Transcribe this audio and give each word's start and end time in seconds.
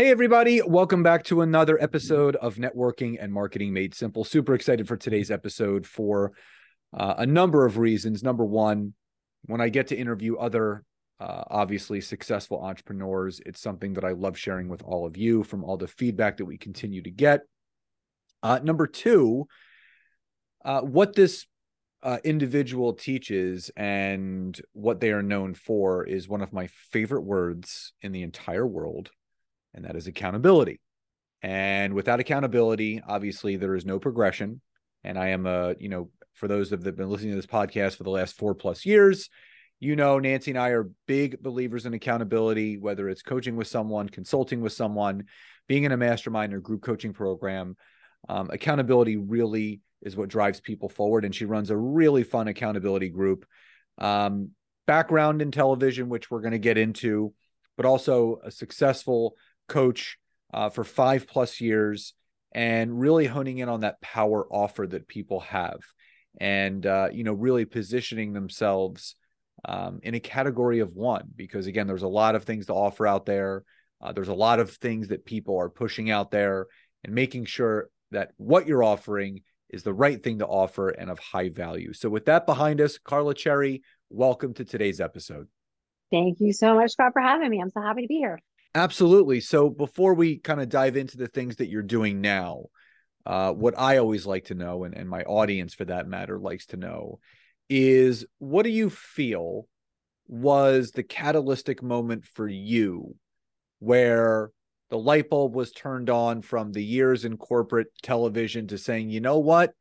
Hey, 0.00 0.08
everybody. 0.08 0.62
Welcome 0.62 1.02
back 1.02 1.24
to 1.24 1.42
another 1.42 1.78
episode 1.78 2.34
of 2.36 2.54
Networking 2.54 3.18
and 3.20 3.30
Marketing 3.30 3.74
Made 3.74 3.94
Simple. 3.94 4.24
Super 4.24 4.54
excited 4.54 4.88
for 4.88 4.96
today's 4.96 5.30
episode 5.30 5.86
for 5.86 6.32
uh, 6.96 7.16
a 7.18 7.26
number 7.26 7.66
of 7.66 7.76
reasons. 7.76 8.22
Number 8.22 8.46
one, 8.46 8.94
when 9.44 9.60
I 9.60 9.68
get 9.68 9.88
to 9.88 9.96
interview 9.98 10.38
other 10.38 10.84
uh, 11.20 11.44
obviously 11.50 12.00
successful 12.00 12.62
entrepreneurs, 12.62 13.42
it's 13.44 13.60
something 13.60 13.92
that 13.92 14.04
I 14.04 14.12
love 14.12 14.38
sharing 14.38 14.70
with 14.70 14.82
all 14.82 15.04
of 15.04 15.18
you 15.18 15.44
from 15.44 15.64
all 15.64 15.76
the 15.76 15.86
feedback 15.86 16.38
that 16.38 16.46
we 16.46 16.56
continue 16.56 17.02
to 17.02 17.10
get. 17.10 17.42
Uh, 18.42 18.58
number 18.62 18.86
two, 18.86 19.48
uh, 20.64 20.80
what 20.80 21.14
this 21.14 21.44
uh, 22.02 22.16
individual 22.24 22.94
teaches 22.94 23.70
and 23.76 24.58
what 24.72 25.00
they 25.00 25.12
are 25.12 25.22
known 25.22 25.52
for 25.52 26.06
is 26.06 26.26
one 26.26 26.40
of 26.40 26.54
my 26.54 26.68
favorite 26.90 27.24
words 27.24 27.92
in 28.00 28.12
the 28.12 28.22
entire 28.22 28.66
world, 28.66 29.10
and 29.74 29.84
that 29.84 29.96
is 29.96 30.06
accountability. 30.06 30.80
And 31.42 31.94
without 31.94 32.20
accountability, 32.20 33.02
obviously, 33.06 33.56
there 33.56 33.74
is 33.74 33.86
no 33.86 33.98
progression. 33.98 34.60
And 35.04 35.18
I 35.18 35.28
am 35.28 35.46
a, 35.46 35.74
you 35.78 35.88
know, 35.88 36.10
for 36.34 36.48
those 36.48 36.72
of 36.72 36.82
that 36.82 36.90
have 36.90 36.96
been 36.96 37.10
listening 37.10 37.30
to 37.30 37.36
this 37.36 37.46
podcast 37.46 37.96
for 37.96 38.04
the 38.04 38.10
last 38.10 38.36
four 38.36 38.54
plus 38.54 38.84
years, 38.84 39.30
you 39.78 39.96
know, 39.96 40.18
Nancy 40.18 40.50
and 40.50 40.60
I 40.60 40.70
are 40.70 40.90
big 41.06 41.42
believers 41.42 41.86
in 41.86 41.94
accountability, 41.94 42.76
whether 42.76 43.08
it's 43.08 43.22
coaching 43.22 43.56
with 43.56 43.66
someone, 43.66 44.10
consulting 44.10 44.60
with 44.60 44.74
someone, 44.74 45.24
being 45.68 45.84
in 45.84 45.92
a 45.92 45.96
mastermind 45.96 46.52
or 46.52 46.60
group 46.60 46.82
coaching 46.82 47.14
program. 47.14 47.76
Um, 48.28 48.50
accountability 48.52 49.16
really 49.16 49.80
is 50.02 50.16
what 50.16 50.28
drives 50.28 50.60
people 50.60 50.90
forward. 50.90 51.24
And 51.24 51.34
she 51.34 51.46
runs 51.46 51.70
a 51.70 51.76
really 51.76 52.24
fun 52.24 52.48
accountability 52.48 53.08
group. 53.08 53.46
Um, 53.96 54.50
background 54.86 55.40
in 55.40 55.50
television, 55.50 56.08
which 56.08 56.30
we're 56.30 56.40
going 56.40 56.52
to 56.52 56.58
get 56.58 56.76
into, 56.76 57.32
but 57.76 57.86
also 57.86 58.40
a 58.44 58.50
successful 58.50 59.34
coach 59.70 60.18
uh, 60.52 60.68
for 60.68 60.84
five 60.84 61.26
plus 61.26 61.60
years 61.60 62.14
and 62.52 63.00
really 63.00 63.26
honing 63.26 63.58
in 63.58 63.68
on 63.68 63.80
that 63.80 64.00
power 64.00 64.46
offer 64.52 64.86
that 64.86 65.08
people 65.08 65.40
have 65.40 65.78
and 66.38 66.84
uh, 66.84 67.08
you 67.12 67.24
know 67.24 67.32
really 67.32 67.64
positioning 67.64 68.32
themselves 68.32 69.16
um, 69.64 70.00
in 70.02 70.14
a 70.14 70.20
category 70.20 70.80
of 70.80 70.94
one 70.94 71.28
because 71.36 71.66
again 71.66 71.86
there's 71.86 72.02
a 72.02 72.08
lot 72.08 72.34
of 72.34 72.44
things 72.44 72.66
to 72.66 72.74
offer 72.74 73.06
out 73.06 73.24
there 73.24 73.64
uh, 74.00 74.12
there's 74.12 74.28
a 74.28 74.34
lot 74.34 74.60
of 74.60 74.70
things 74.70 75.08
that 75.08 75.24
people 75.24 75.58
are 75.58 75.68
pushing 75.68 76.10
out 76.10 76.30
there 76.30 76.66
and 77.04 77.14
making 77.14 77.44
sure 77.44 77.88
that 78.10 78.32
what 78.36 78.66
you're 78.66 78.82
offering 78.82 79.42
is 79.68 79.82
the 79.82 79.94
right 79.94 80.22
thing 80.22 80.38
to 80.38 80.46
offer 80.46 80.88
and 80.88 81.10
of 81.10 81.18
high 81.18 81.48
value. 81.48 81.92
So, 81.92 82.08
with 82.08 82.24
that 82.26 82.46
behind 82.46 82.80
us, 82.80 82.98
Carla 82.98 83.34
Cherry, 83.34 83.82
welcome 84.08 84.54
to 84.54 84.64
today's 84.64 85.00
episode. 85.00 85.46
Thank 86.10 86.40
you 86.40 86.52
so 86.52 86.74
much, 86.74 86.92
Scott, 86.92 87.12
for 87.12 87.22
having 87.22 87.48
me. 87.48 87.60
I'm 87.60 87.70
so 87.70 87.80
happy 87.80 88.02
to 88.02 88.08
be 88.08 88.16
here. 88.16 88.40
Absolutely. 88.74 89.40
So, 89.40 89.68
before 89.68 90.14
we 90.14 90.38
kind 90.38 90.60
of 90.60 90.68
dive 90.68 90.96
into 90.96 91.16
the 91.16 91.26
things 91.26 91.56
that 91.56 91.68
you're 91.68 91.82
doing 91.82 92.20
now, 92.20 92.66
uh, 93.26 93.52
what 93.52 93.78
I 93.78 93.98
always 93.98 94.26
like 94.26 94.46
to 94.46 94.54
know, 94.54 94.84
and, 94.84 94.94
and 94.94 95.08
my 95.08 95.22
audience 95.22 95.74
for 95.74 95.84
that 95.86 96.06
matter 96.06 96.38
likes 96.38 96.66
to 96.66 96.76
know, 96.76 97.18
is 97.68 98.24
what 98.38 98.62
do 98.62 98.70
you 98.70 98.88
feel 98.90 99.66
was 100.26 100.92
the 100.92 101.02
catalytic 101.02 101.82
moment 101.82 102.24
for 102.24 102.46
you 102.46 103.16
where 103.80 104.52
the 104.90 104.98
light 104.98 105.28
bulb 105.28 105.54
was 105.54 105.72
turned 105.72 106.08
on 106.08 106.40
from 106.40 106.72
the 106.72 106.84
years 106.84 107.24
in 107.24 107.36
corporate 107.36 107.88
television 108.02 108.68
to 108.68 108.78
saying, 108.78 109.10
you 109.10 109.20
know 109.20 109.38
what? 109.38 109.72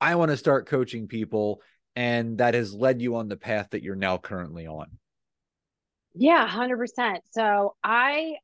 I 0.00 0.14
want 0.14 0.30
to 0.30 0.36
start 0.36 0.68
coaching 0.68 1.08
people. 1.08 1.60
And 1.96 2.38
that 2.38 2.54
has 2.54 2.72
led 2.72 3.02
you 3.02 3.16
on 3.16 3.28
the 3.28 3.36
path 3.36 3.68
that 3.70 3.82
you're 3.82 3.96
now 3.96 4.16
currently 4.16 4.66
on. 4.66 4.99
Yeah, 6.14 6.40
100%. 6.42 7.22
So 7.30 7.76
I, 7.84 8.34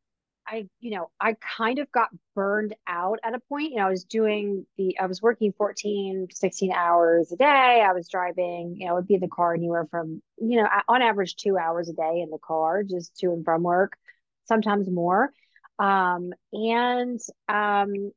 I, 0.47 0.69
you 0.81 0.91
know, 0.93 1.11
I 1.21 1.35
kind 1.59 1.79
of 1.81 1.91
got 1.93 2.11
burned 2.35 2.75
out 2.87 3.19
at 3.25 3.35
a 3.35 3.41
point. 3.41 3.73
You 3.73 3.79
know, 3.79 3.87
I 3.87 3.91
was 3.91 4.05
doing 4.05 4.67
the, 4.79 4.99
I 5.01 5.07
was 5.07 5.23
working 5.23 5.53
14, 5.57 6.29
16 6.33 6.73
hours 6.73 7.33
a 7.33 7.37
day. 7.37 7.85
I 7.87 7.93
was 7.93 8.09
driving, 8.09 8.77
you 8.79 8.87
know, 8.87 8.93
I 8.93 8.95
would 8.97 9.09
be 9.09 9.15
in 9.15 9.21
the 9.21 9.29
car 9.29 9.55
anywhere 9.55 9.87
from, 9.91 10.23
you 10.39 10.63
know, 10.63 10.69
on 10.89 11.03
average 11.03 11.37
two 11.37 11.59
hours 11.59 11.89
a 11.89 11.93
day 11.95 12.21
in 12.23 12.31
the 12.31 12.39
car, 12.39 12.83
just 12.85 13.17
to 13.19 13.33
and 13.33 13.45
from 13.45 13.63
work, 13.63 13.97
sometimes 14.47 14.89
more. 14.91 15.33
Um, 15.79 16.33
and 16.53 17.21
um, 17.49 18.13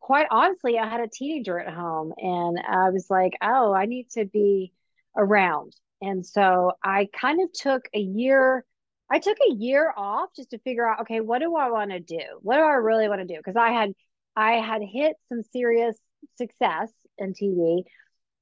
quite 0.00 0.26
honestly, 0.30 0.78
I 0.78 0.88
had 0.88 1.00
a 1.00 1.08
teenager 1.08 1.58
at 1.58 1.72
home 1.72 2.12
and 2.16 2.58
I 2.58 2.90
was 2.90 3.06
like, 3.10 3.34
oh, 3.42 3.72
I 3.72 3.86
need 3.86 4.10
to 4.10 4.24
be 4.24 4.72
around. 5.16 5.74
And 6.00 6.24
so 6.24 6.72
I 6.82 7.08
kind 7.12 7.40
of 7.42 7.52
took 7.52 7.88
a 7.94 7.98
year. 7.98 8.64
I 9.10 9.18
took 9.18 9.38
a 9.38 9.54
year 9.54 9.92
off 9.96 10.30
just 10.36 10.50
to 10.50 10.58
figure 10.58 10.86
out, 10.86 11.00
okay, 11.02 11.20
what 11.20 11.40
do 11.40 11.56
I 11.56 11.70
want 11.70 11.90
to 11.90 12.00
do? 12.00 12.20
What 12.42 12.56
do 12.56 12.62
I 12.62 12.74
really 12.74 13.08
want 13.08 13.20
to 13.20 13.26
do? 13.26 13.38
Because 13.38 13.56
I 13.56 13.70
had 13.70 13.92
I 14.36 14.52
had 14.52 14.82
hit 14.82 15.16
some 15.28 15.42
serious 15.42 15.96
success 16.36 16.92
in 17.16 17.32
TV. 17.32 17.84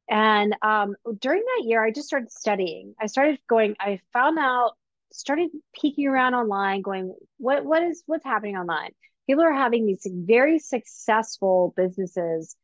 And 0.08 0.54
um, 0.62 0.94
during 1.20 1.42
that 1.42 1.64
year, 1.66 1.84
I 1.84 1.90
just 1.90 2.06
started 2.06 2.30
studying. 2.30 2.94
I 3.00 3.06
started 3.06 3.38
going, 3.48 3.76
I 3.80 4.00
found 4.12 4.38
out 4.38 4.72
started 5.12 5.50
peeking 5.74 6.06
around 6.06 6.34
online, 6.34 6.82
going, 6.82 7.14
what 7.38 7.64
what 7.64 7.82
is 7.82 8.02
what's 8.06 8.24
happening 8.24 8.56
online? 8.56 8.90
People 9.26 9.44
are 9.44 9.52
having 9.52 9.86
these 9.86 10.06
very 10.10 10.58
successful 10.58 11.72
businesses 11.76 12.56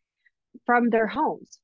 from 0.67 0.91
their 0.91 1.07
homes. 1.07 1.59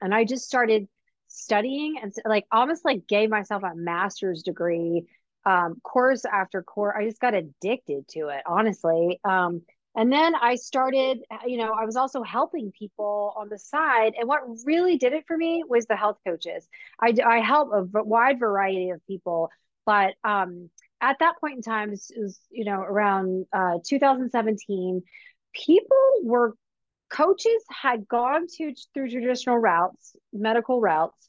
And 0.00 0.14
I 0.14 0.24
just 0.24 0.44
started 0.46 0.88
studying 1.28 1.96
and 2.02 2.12
like 2.24 2.46
almost 2.50 2.84
like 2.84 3.06
gave 3.06 3.30
myself 3.30 3.62
a 3.62 3.74
master's 3.74 4.42
degree 4.42 5.06
um, 5.44 5.80
course 5.82 6.24
after 6.24 6.62
course. 6.62 6.94
I 6.98 7.04
just 7.04 7.20
got 7.20 7.34
addicted 7.34 8.08
to 8.08 8.28
it, 8.28 8.42
honestly. 8.46 9.20
Um, 9.24 9.62
and 9.96 10.12
then 10.12 10.34
I 10.36 10.54
started, 10.54 11.18
you 11.46 11.56
know, 11.56 11.72
I 11.72 11.84
was 11.84 11.96
also 11.96 12.22
helping 12.22 12.70
people 12.70 13.34
on 13.36 13.48
the 13.48 13.58
side. 13.58 14.12
And 14.16 14.28
what 14.28 14.42
really 14.64 14.98
did 14.98 15.12
it 15.12 15.24
for 15.26 15.36
me 15.36 15.64
was 15.68 15.86
the 15.86 15.96
health 15.96 16.18
coaches. 16.24 16.68
I, 17.00 17.14
I 17.26 17.38
help 17.40 17.70
a 17.72 18.04
wide 18.04 18.38
variety 18.38 18.90
of 18.90 19.04
people 19.06 19.50
but 19.90 20.14
um, 20.22 20.70
at 21.00 21.16
that 21.20 21.40
point 21.40 21.56
in 21.56 21.62
time, 21.62 21.92
it 21.92 22.00
was, 22.16 22.38
you 22.50 22.64
know, 22.64 22.80
around 22.80 23.46
uh, 23.52 23.78
2017, 23.84 25.02
people 25.52 25.96
were 26.22 26.54
coaches 27.10 27.64
had 27.68 28.06
gone 28.06 28.46
to 28.56 28.72
through 28.94 29.10
traditional 29.10 29.58
routes, 29.58 30.14
medical 30.32 30.80
routes. 30.80 31.28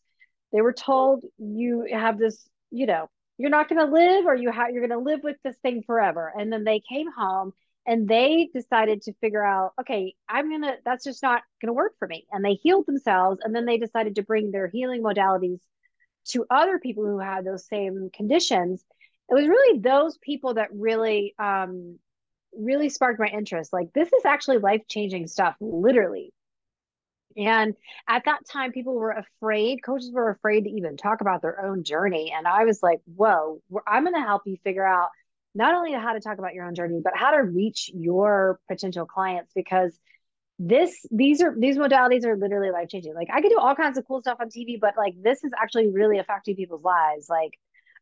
They 0.51 0.61
were 0.61 0.73
told 0.73 1.23
you 1.39 1.88
have 1.91 2.19
this, 2.19 2.47
you 2.69 2.85
know, 2.85 3.09
you're 3.41 3.50
not 3.50 3.68
going 3.68 3.85
to 3.85 3.91
live 3.91 4.25
or 4.25 4.35
you 4.35 4.52
have 4.52 4.69
you're 4.72 4.88
going 4.88 5.00
to 5.00 5.12
live 5.12 5.22
with 5.24 5.38
this 5.44 5.57
thing 5.57 5.84
forever. 5.85 6.31
And 6.38 6.53
then 6.53 6.63
they 6.63 6.81
came 6.88 7.07
home 7.12 7.53
and 7.88 8.07
they 8.07 8.50
decided 8.53 9.02
to 9.03 9.13
figure 9.13 9.44
out, 9.44 9.74
okay, 9.81 10.13
I'm 10.29 10.50
going 10.50 10.62
to 10.62 10.75
that's 10.85 11.03
just 11.03 11.24
not 11.24 11.41
going 11.62 11.69
to 11.69 11.74
work 11.74 11.94
for 11.97 12.07
me. 12.07 12.28
And 12.31 12.46
they 12.46 12.53
healed 12.53 12.85
themselves 12.85 13.40
and 13.44 13.56
then 13.56 13.66
they 13.66 13.78
decided 13.78 14.16
to 14.16 14.24
bring 14.24 14.52
their 14.52 14.68
healing 14.68 15.02
modalities 15.02 15.59
to 16.29 16.46
other 16.52 16.78
people 16.78 17.03
who 17.03 17.20
had 17.20 17.43
those 17.43 17.67
same 17.67 18.09
conditions 18.14 18.85
it 19.32 19.34
was 19.34 19.47
really 19.47 19.79
those 19.79 20.17
people 20.17 20.55
that 20.55 20.67
really 20.73 21.34
um 21.40 21.97
really 22.53 22.90
sparked 22.90 23.20
my 23.20 23.28
interest 23.28 23.72
like 23.72 23.88
this 23.93 24.11
is 24.11 24.26
actually 24.26 24.58
life 24.58 24.82
changing 24.88 25.26
stuff 25.26 25.55
literally 25.61 26.34
and 27.37 27.75
at 28.07 28.23
that 28.25 28.39
time 28.47 28.72
people 28.72 28.95
were 28.95 29.11
afraid 29.11 29.83
coaches 29.83 30.11
were 30.11 30.29
afraid 30.29 30.66
to 30.66 30.69
even 30.69 30.97
talk 30.97 31.22
about 31.22 31.41
their 31.41 31.66
own 31.66 31.83
journey. 31.83 32.33
And 32.35 32.47
i 32.47 32.66
was 32.66 32.81
like 32.81 32.99
whoa 33.05 33.61
i'm 33.87 34.03
going 34.03 34.16
to 34.16 34.22
help 34.22 34.43
you 34.45 34.57
figure 34.63 34.85
out 34.85 35.09
not 35.53 35.73
only 35.73 35.91
how 35.93 36.13
to 36.13 36.19
talk 36.19 36.37
about 36.37 36.53
your 36.53 36.66
own 36.66 36.75
journey 36.75 37.01
but 37.03 37.13
how 37.16 37.31
to 37.31 37.43
reach 37.43 37.91
your 37.93 38.59
potential 38.69 39.05
clients 39.05 39.51
because 39.53 39.97
this 40.63 41.05
these 41.09 41.41
are 41.41 41.55
these 41.57 41.75
modalities 41.75 42.23
are 42.23 42.37
literally 42.37 42.69
life 42.69 42.87
changing 42.87 43.16
like 43.16 43.29
i 43.33 43.41
could 43.41 43.49
do 43.49 43.57
all 43.57 43.75
kinds 43.75 43.97
of 43.97 44.07
cool 44.07 44.22
stuff 44.22 44.37
on 44.39 44.47
tv 44.47 44.79
but 44.79 44.93
like 44.95 45.16
this 45.23 45.43
is 45.43 45.51
actually 45.59 45.89
really 45.89 46.19
affecting 46.19 46.55
people's 46.55 46.83
lives. 46.83 47.28
Like 47.29 47.57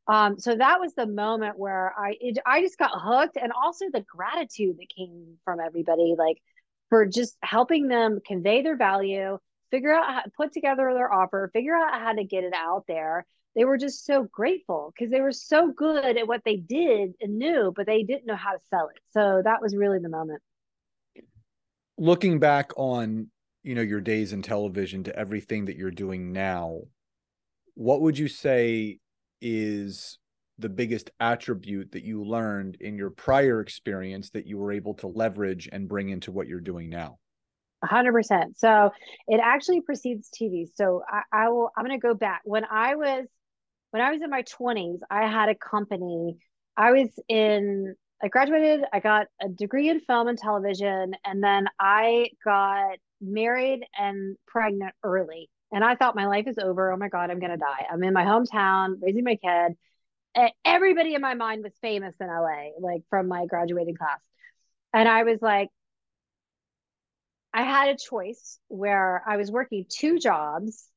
um 0.08 0.38
so 0.40 0.56
that 0.56 0.80
was 0.80 0.94
the 0.94 1.06
moment 1.06 1.58
where 1.58 1.94
i 1.98 2.16
it, 2.20 2.38
i 2.46 2.62
just 2.62 2.78
got 2.78 2.92
hooked 2.94 3.38
and 3.42 3.54
also 3.54 3.86
the 3.94 4.02
gratitude 4.02 4.76
that 4.78 4.88
came 4.96 5.38
from 5.46 5.60
everybody. 5.60 6.16
Like 6.18 6.42
for 6.90 7.06
just 7.06 7.38
helping 7.42 7.88
them 7.88 8.20
convey 8.26 8.62
their 8.62 8.78
value 8.78 9.38
figure 9.72 9.94
out 9.94 10.06
how 10.06 10.22
put 10.36 10.54
together 10.54 10.92
their 10.94 11.12
offer, 11.12 11.50
figure 11.54 11.76
out 11.76 12.00
how 12.00 12.14
to 12.14 12.24
get 12.24 12.44
it 12.44 12.54
out 12.54 12.86
there. 12.88 13.26
They 13.56 13.66
were 13.66 13.78
just 13.78 14.06
so 14.06 14.24
grateful 14.24 14.94
because 14.94 15.12
they 15.12 15.22
were 15.22 15.32
so 15.32 15.72
good 15.72 16.18
at 16.18 16.28
what 16.28 16.42
they 16.46 16.56
did 16.56 17.14
and 17.20 17.38
knew, 17.38 17.74
but 17.76 17.86
they 17.86 18.04
didn't 18.04 18.26
know 18.26 18.36
how 18.36 18.52
to 18.52 18.60
sell 18.70 18.90
it. 18.90 19.02
So 19.12 19.42
that 19.44 19.62
was 19.62 19.76
really 19.76 20.00
the 20.00 20.10
moment. 20.10 20.42
Looking 21.98 22.40
back 22.40 22.72
on, 22.78 23.30
you 23.64 23.76
know, 23.76 23.82
your 23.82 24.02
days 24.02 24.34
in 24.34 24.42
television 24.42 25.04
to 25.06 25.16
everything 25.16 25.66
that 25.66 25.76
you're 25.76 25.92
doing 25.92 26.32
now, 26.32 26.82
what 27.74 28.02
would 28.02 28.18
you 28.18 28.28
say 28.28 29.00
is 29.42 30.19
the 30.60 30.70
biggest 30.70 31.10
attribute 31.20 31.92
that 31.94 32.04
you 32.04 32.24
learned 32.24 32.78
in 32.82 32.98
your 32.98 33.10
prior 33.10 33.62
experience 33.62 34.30
that 34.32 34.46
you 34.46 34.58
were 34.58 34.72
able 34.72 34.94
to 34.96 35.08
leverage 35.08 35.70
and 35.72 35.88
bring 35.88 36.10
into 36.10 36.32
what 36.32 36.48
you're 36.48 36.60
doing 36.60 36.90
now? 36.90 37.18
100%. 37.84 38.58
So 38.58 38.92
it 39.28 39.40
actually 39.42 39.82
precedes 39.82 40.30
TV. 40.30 40.68
So 40.76 41.02
I, 41.10 41.22
I 41.32 41.50
will, 41.50 41.72
I'm 41.78 41.86
going 41.86 42.00
to 42.00 42.06
go 42.06 42.14
back. 42.14 42.42
When 42.44 42.66
I 42.70 42.96
was, 42.96 43.26
when 43.92 44.02
I 44.02 44.12
was 44.12 44.22
in 44.22 44.30
my 44.30 44.44
20s, 44.44 45.00
I 45.10 45.28
had 45.28 45.50
a 45.50 45.56
company. 45.56 46.38
I 46.76 46.92
was 46.92 47.10
in, 47.30 47.96
I 48.22 48.28
graduated, 48.28 48.86
I 48.92 49.00
got 49.00 49.28
a 49.42 49.48
degree 49.48 49.90
in 49.90 50.02
film 50.02 50.28
and 50.28 50.38
television, 50.38 51.14
and 51.26 51.42
then 51.42 51.68
I 51.80 52.30
got 52.44 52.98
married 53.22 53.86
and 53.98 54.36
pregnant 54.46 54.94
early. 55.04 55.50
And 55.72 55.84
I 55.84 55.96
thought 55.96 56.16
my 56.16 56.28
life 56.28 56.48
is 56.48 56.58
over. 56.58 56.92
Oh 56.92 56.98
my 56.98 57.10
God, 57.10 57.30
I'm 57.32 57.40
going 57.40 57.52
to 57.52 57.58
die. 57.58 57.86
I'm 57.90 58.04
in 58.04 58.14
my 58.14 58.26
hometown 58.26 58.96
raising 59.02 59.24
my 59.24 59.36
kid 59.36 59.78
everybody 60.64 61.16
in 61.16 61.22
my 61.22 61.34
mind 61.34 61.64
was 61.64 61.74
famous 61.82 62.16
in 62.20 62.28
LA, 62.28 62.70
like 62.80 63.02
from 63.10 63.28
my 63.28 63.46
graduating 63.46 63.96
class. 63.96 64.20
And 64.94 65.08
I 65.08 65.24
was 65.24 65.40
like, 65.42 65.70
I 67.54 67.64
had 67.64 67.90
a 67.90 67.98
choice 67.98 68.60
where 68.68 69.24
I 69.28 69.38
was 69.38 69.52
working 69.52 69.86
two 69.90 70.20
jobs. 70.20 70.88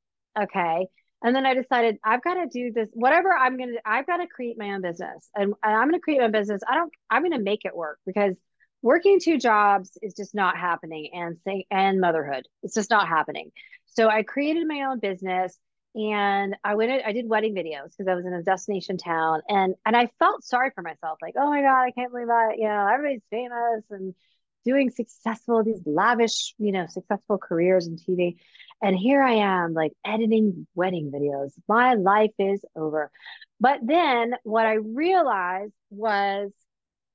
Okay. 0.41 0.87
And 1.25 1.37
then 1.37 1.47
I 1.47 1.55
decided 1.55 1.99
I've 2.05 2.23
got 2.23 2.35
to 2.35 2.47
do 2.47 2.73
this, 2.73 2.89
whatever 2.93 3.33
I'm 3.33 3.57
going 3.57 3.75
to, 3.75 3.81
I've 3.85 4.07
got 4.07 4.17
to 4.19 4.27
create 4.27 4.59
my 4.59 4.73
own 4.73 4.83
business 4.83 5.29
and, 5.37 5.55
and 5.63 5.75
I'm 5.77 5.89
going 5.89 5.95
to 5.95 6.01
create 6.01 6.21
my 6.21 6.29
business. 6.29 6.63
I 6.69 6.75
don't, 6.75 6.93
I'm 7.11 7.23
going 7.23 7.33
to 7.33 7.39
make 7.39 7.65
it 7.65 7.77
work 7.77 7.99
because 8.05 8.35
working 8.83 9.21
two 9.21 9.39
jobs 9.39 9.97
is 10.03 10.15
just 10.15 10.35
not 10.35 10.57
happening 10.57 11.11
and 11.15 11.37
say, 11.47 11.67
and 11.71 12.01
motherhood. 12.01 12.49
It's 12.63 12.75
just 12.75 12.91
not 12.91 13.09
happening. 13.09 13.53
So 13.87 14.09
I 14.09 14.25
created 14.25 14.67
my 14.67 14.83
own 14.91 14.99
business 14.99 15.57
and 15.95 16.57
I 16.65 16.75
went 16.75 17.05
I 17.05 17.13
did 17.13 17.29
wedding 17.29 17.55
videos 17.55 17.91
because 17.91 18.09
I 18.09 18.15
was 18.15 18.25
in 18.25 18.33
a 18.33 18.43
destination 18.43 18.97
town 18.97 19.43
and 19.49 19.75
and 19.85 19.97
I 19.97 20.09
felt 20.19 20.45
sorry 20.45 20.71
for 20.75 20.83
myself 20.83 21.19
like 21.21 21.35
oh 21.37 21.51
my 21.51 21.61
god 21.61 21.83
I 21.83 21.91
can't 21.91 22.11
believe 22.11 22.31
I 22.31 22.55
you 22.55 22.69
know 22.69 22.89
everybody's 22.93 23.23
famous 23.31 23.85
and 23.91 24.15
doing 24.65 24.91
successful 24.91 25.63
these 25.63 25.83
lavish 25.85 26.55
you 26.59 26.73
know 26.73 26.87
successful 26.87 27.39
careers 27.39 27.87
in 27.87 27.97
TV 27.97 28.37
and 28.83 28.97
here 28.97 29.23
I 29.23 29.35
am 29.35 29.75
like 29.75 29.93
editing 30.05 30.67
wedding 30.75 31.13
videos. 31.15 31.53
My 31.69 31.95
life 31.95 32.33
is 32.39 32.65
over. 32.75 33.13
But 33.61 33.79
then 33.85 34.35
what 34.43 34.67
I 34.67 34.75
realized 34.75 35.73
was 35.91 36.51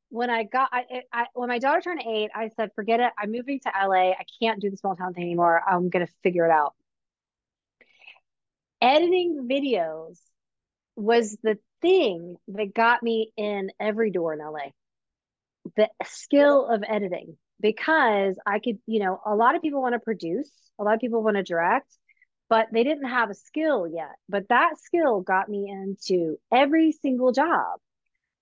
when 0.10 0.30
I 0.30 0.44
got 0.44 0.70
I, 0.72 1.02
I 1.12 1.26
when 1.34 1.50
my 1.50 1.60
daughter 1.60 1.82
turned 1.82 2.02
8 2.02 2.32
I 2.34 2.50
said 2.56 2.72
forget 2.74 3.02
it. 3.02 3.12
I'm 3.18 3.32
moving 3.32 3.60
to 3.60 3.72
LA 3.86 4.12
I 4.12 4.24
can't 4.42 4.62
do 4.62 4.70
the 4.70 4.78
small 4.78 4.96
town 4.96 5.14
thing 5.14 5.24
anymore. 5.24 5.62
I'm 5.68 5.90
going 5.90 6.06
to 6.06 6.14
figure 6.24 6.46
it 6.46 6.52
out 6.52 6.74
editing 8.82 9.48
videos 9.50 10.20
was 10.96 11.38
the 11.44 11.58
thing 11.82 12.36
that 12.50 12.74
got 12.74 13.04
me 13.04 13.32
in 13.38 13.72
every 13.80 14.12
door 14.12 14.34
in 14.34 14.40
LA. 14.40 14.72
The 15.76 15.90
skill 16.06 16.68
of 16.68 16.84
editing, 16.88 17.38
because 17.60 18.38
I 18.46 18.60
could, 18.60 18.80
you 18.88 19.00
know, 19.00 19.20
a 19.26 19.36
lot 19.36 19.56
of 19.56 19.62
people 19.62 19.82
want 19.82 19.94
to 19.94 20.00
produce, 20.00 20.52
a 20.80 20.84
lot 20.84 20.96
of 20.96 21.00
people 21.00 21.24
want 21.24 21.38
to 21.38 21.44
direct, 21.44 21.92
but 22.50 22.68
they 22.72 22.84
didn't 22.84 23.10
have 23.10 23.30
a 23.30 23.36
skill 23.36 23.88
yet. 23.88 24.16
But 24.30 24.48
that 24.50 24.80
skill 24.80 25.22
got 25.22 25.50
me 25.50 25.70
into 25.70 26.38
every 26.52 26.92
single 26.94 27.32
job. 27.32 27.80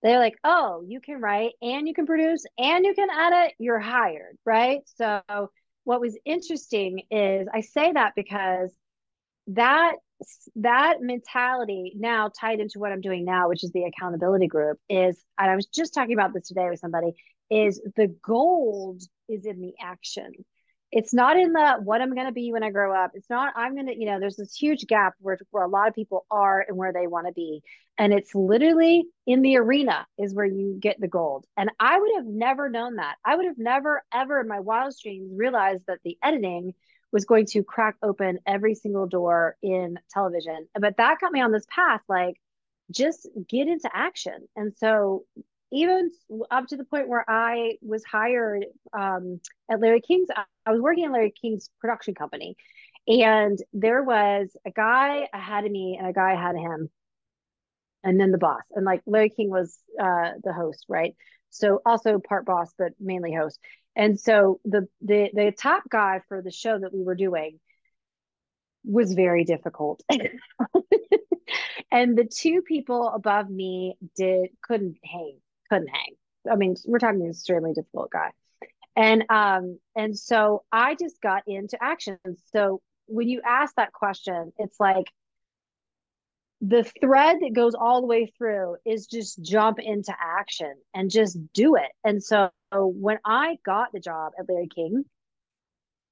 They're 0.02 0.18
like, 0.18 0.36
oh, 0.44 0.84
you 0.86 1.00
can 1.00 1.20
write 1.20 1.52
and 1.60 1.88
you 1.88 1.94
can 1.94 2.06
produce 2.06 2.44
and 2.58 2.84
you 2.84 2.94
can 2.94 3.08
edit, 3.10 3.54
you're 3.58 3.80
hired, 3.80 4.38
right? 4.44 4.80
So, 4.96 5.22
what 5.84 6.00
was 6.00 6.18
interesting 6.24 7.02
is 7.10 7.48
I 7.52 7.60
say 7.60 7.92
that 7.92 8.12
because 8.14 8.72
that 9.48 9.94
that 10.56 10.96
mentality 11.00 11.92
now 11.96 12.30
tied 12.38 12.60
into 12.60 12.78
what 12.78 12.92
I'm 12.92 13.00
doing 13.00 13.24
now, 13.24 13.48
which 13.48 13.62
is 13.62 13.72
the 13.72 13.84
accountability 13.84 14.46
group, 14.46 14.78
is, 14.88 15.22
and 15.38 15.50
I 15.50 15.56
was 15.56 15.66
just 15.66 15.94
talking 15.94 16.14
about 16.14 16.32
this 16.32 16.48
today 16.48 16.68
with 16.70 16.80
somebody, 16.80 17.12
is 17.50 17.80
the 17.96 18.08
gold 18.22 19.02
is 19.28 19.44
in 19.46 19.60
the 19.60 19.74
action. 19.80 20.32
It's 20.92 21.12
not 21.12 21.36
in 21.36 21.52
the 21.52 21.76
what 21.82 22.00
I'm 22.00 22.14
going 22.14 22.26
to 22.26 22.32
be 22.32 22.52
when 22.52 22.62
I 22.62 22.70
grow 22.70 22.94
up. 22.94 23.10
It's 23.14 23.28
not, 23.28 23.52
I'm 23.56 23.74
going 23.74 23.88
to, 23.88 23.98
you 23.98 24.06
know, 24.06 24.20
there's 24.20 24.36
this 24.36 24.54
huge 24.54 24.86
gap 24.86 25.14
where, 25.18 25.36
where 25.50 25.64
a 25.64 25.68
lot 25.68 25.88
of 25.88 25.94
people 25.94 26.24
are 26.30 26.64
and 26.66 26.76
where 26.76 26.92
they 26.92 27.06
want 27.06 27.26
to 27.26 27.32
be. 27.32 27.62
And 27.98 28.12
it's 28.12 28.34
literally 28.34 29.04
in 29.26 29.42
the 29.42 29.56
arena 29.56 30.06
is 30.16 30.34
where 30.34 30.46
you 30.46 30.78
get 30.80 31.00
the 31.00 31.08
gold. 31.08 31.44
And 31.56 31.70
I 31.80 31.98
would 31.98 32.12
have 32.16 32.26
never 32.26 32.68
known 32.68 32.96
that. 32.96 33.16
I 33.24 33.36
would 33.36 33.46
have 33.46 33.58
never, 33.58 34.04
ever 34.14 34.40
in 34.40 34.48
my 34.48 34.60
wildest 34.60 35.02
dreams 35.02 35.30
realized 35.34 35.82
that 35.88 35.98
the 36.04 36.16
editing 36.22 36.72
was 37.12 37.24
going 37.24 37.46
to 37.46 37.62
crack 37.62 37.96
open 38.02 38.38
every 38.46 38.74
single 38.74 39.06
door 39.06 39.56
in 39.62 39.98
television. 40.10 40.68
But 40.78 40.96
that 40.98 41.20
got 41.20 41.32
me 41.32 41.40
on 41.40 41.52
this 41.52 41.66
path 41.68 42.00
like, 42.08 42.40
just 42.90 43.28
get 43.48 43.68
into 43.68 43.90
action. 43.92 44.46
And 44.54 44.72
so, 44.76 45.24
even 45.72 46.10
up 46.50 46.68
to 46.68 46.76
the 46.76 46.84
point 46.84 47.08
where 47.08 47.24
I 47.28 47.76
was 47.82 48.04
hired 48.04 48.66
um, 48.96 49.40
at 49.68 49.80
Larry 49.80 50.00
King's, 50.00 50.28
I 50.64 50.70
was 50.70 50.80
working 50.80 51.04
at 51.04 51.10
Larry 51.10 51.32
King's 51.32 51.70
production 51.80 52.14
company. 52.14 52.56
And 53.08 53.58
there 53.72 54.02
was 54.02 54.56
a 54.64 54.70
guy 54.70 55.28
ahead 55.32 55.64
of 55.64 55.72
me 55.72 55.96
and 55.98 56.08
a 56.08 56.12
guy 56.12 56.32
ahead 56.32 56.54
of 56.54 56.60
him, 56.60 56.90
and 58.04 58.20
then 58.20 58.30
the 58.30 58.38
boss. 58.38 58.62
And 58.72 58.84
like 58.84 59.02
Larry 59.06 59.30
King 59.30 59.50
was 59.50 59.78
uh, 60.00 60.32
the 60.42 60.52
host, 60.52 60.84
right? 60.88 61.16
So 61.50 61.80
also 61.84 62.18
part 62.18 62.46
boss, 62.46 62.72
but 62.78 62.92
mainly 63.00 63.32
host. 63.32 63.58
And 63.96 64.20
so 64.20 64.60
the 64.64 64.86
the 65.00 65.30
the 65.32 65.52
top 65.56 65.84
guy 65.88 66.20
for 66.28 66.42
the 66.42 66.50
show 66.50 66.78
that 66.78 66.92
we 66.92 67.02
were 67.02 67.14
doing 67.14 67.58
was 68.84 69.14
very 69.14 69.44
difficult. 69.44 70.02
and 71.90 72.16
the 72.16 72.24
two 72.24 72.60
people 72.60 73.08
above 73.08 73.48
me 73.48 73.96
did 74.14 74.50
couldn't 74.62 74.98
hang, 75.02 75.38
couldn't 75.70 75.88
hang. 75.88 76.14
I 76.50 76.56
mean, 76.56 76.76
we're 76.84 76.98
talking 76.98 77.22
an 77.22 77.30
extremely 77.30 77.72
difficult 77.72 78.10
guy. 78.10 78.30
And 78.94 79.24
um 79.30 79.78
and 79.96 80.16
so 80.16 80.64
I 80.70 80.94
just 80.94 81.20
got 81.22 81.42
into 81.46 81.82
action. 81.82 82.18
So 82.52 82.82
when 83.06 83.28
you 83.28 83.40
ask 83.46 83.74
that 83.76 83.92
question, 83.92 84.52
it's 84.58 84.78
like 84.78 85.10
the 86.60 86.84
thread 87.00 87.36
that 87.40 87.52
goes 87.54 87.74
all 87.74 88.00
the 88.00 88.06
way 88.06 88.32
through 88.38 88.76
is 88.84 89.06
just 89.06 89.42
jump 89.42 89.78
into 89.78 90.14
action 90.20 90.74
and 90.94 91.10
just 91.10 91.38
do 91.52 91.76
it. 91.76 91.92
And 92.04 92.22
so 92.22 92.50
when 92.84 93.18
I 93.24 93.58
got 93.64 93.92
the 93.92 94.00
job 94.00 94.32
at 94.38 94.48
Larry 94.48 94.68
King, 94.68 95.04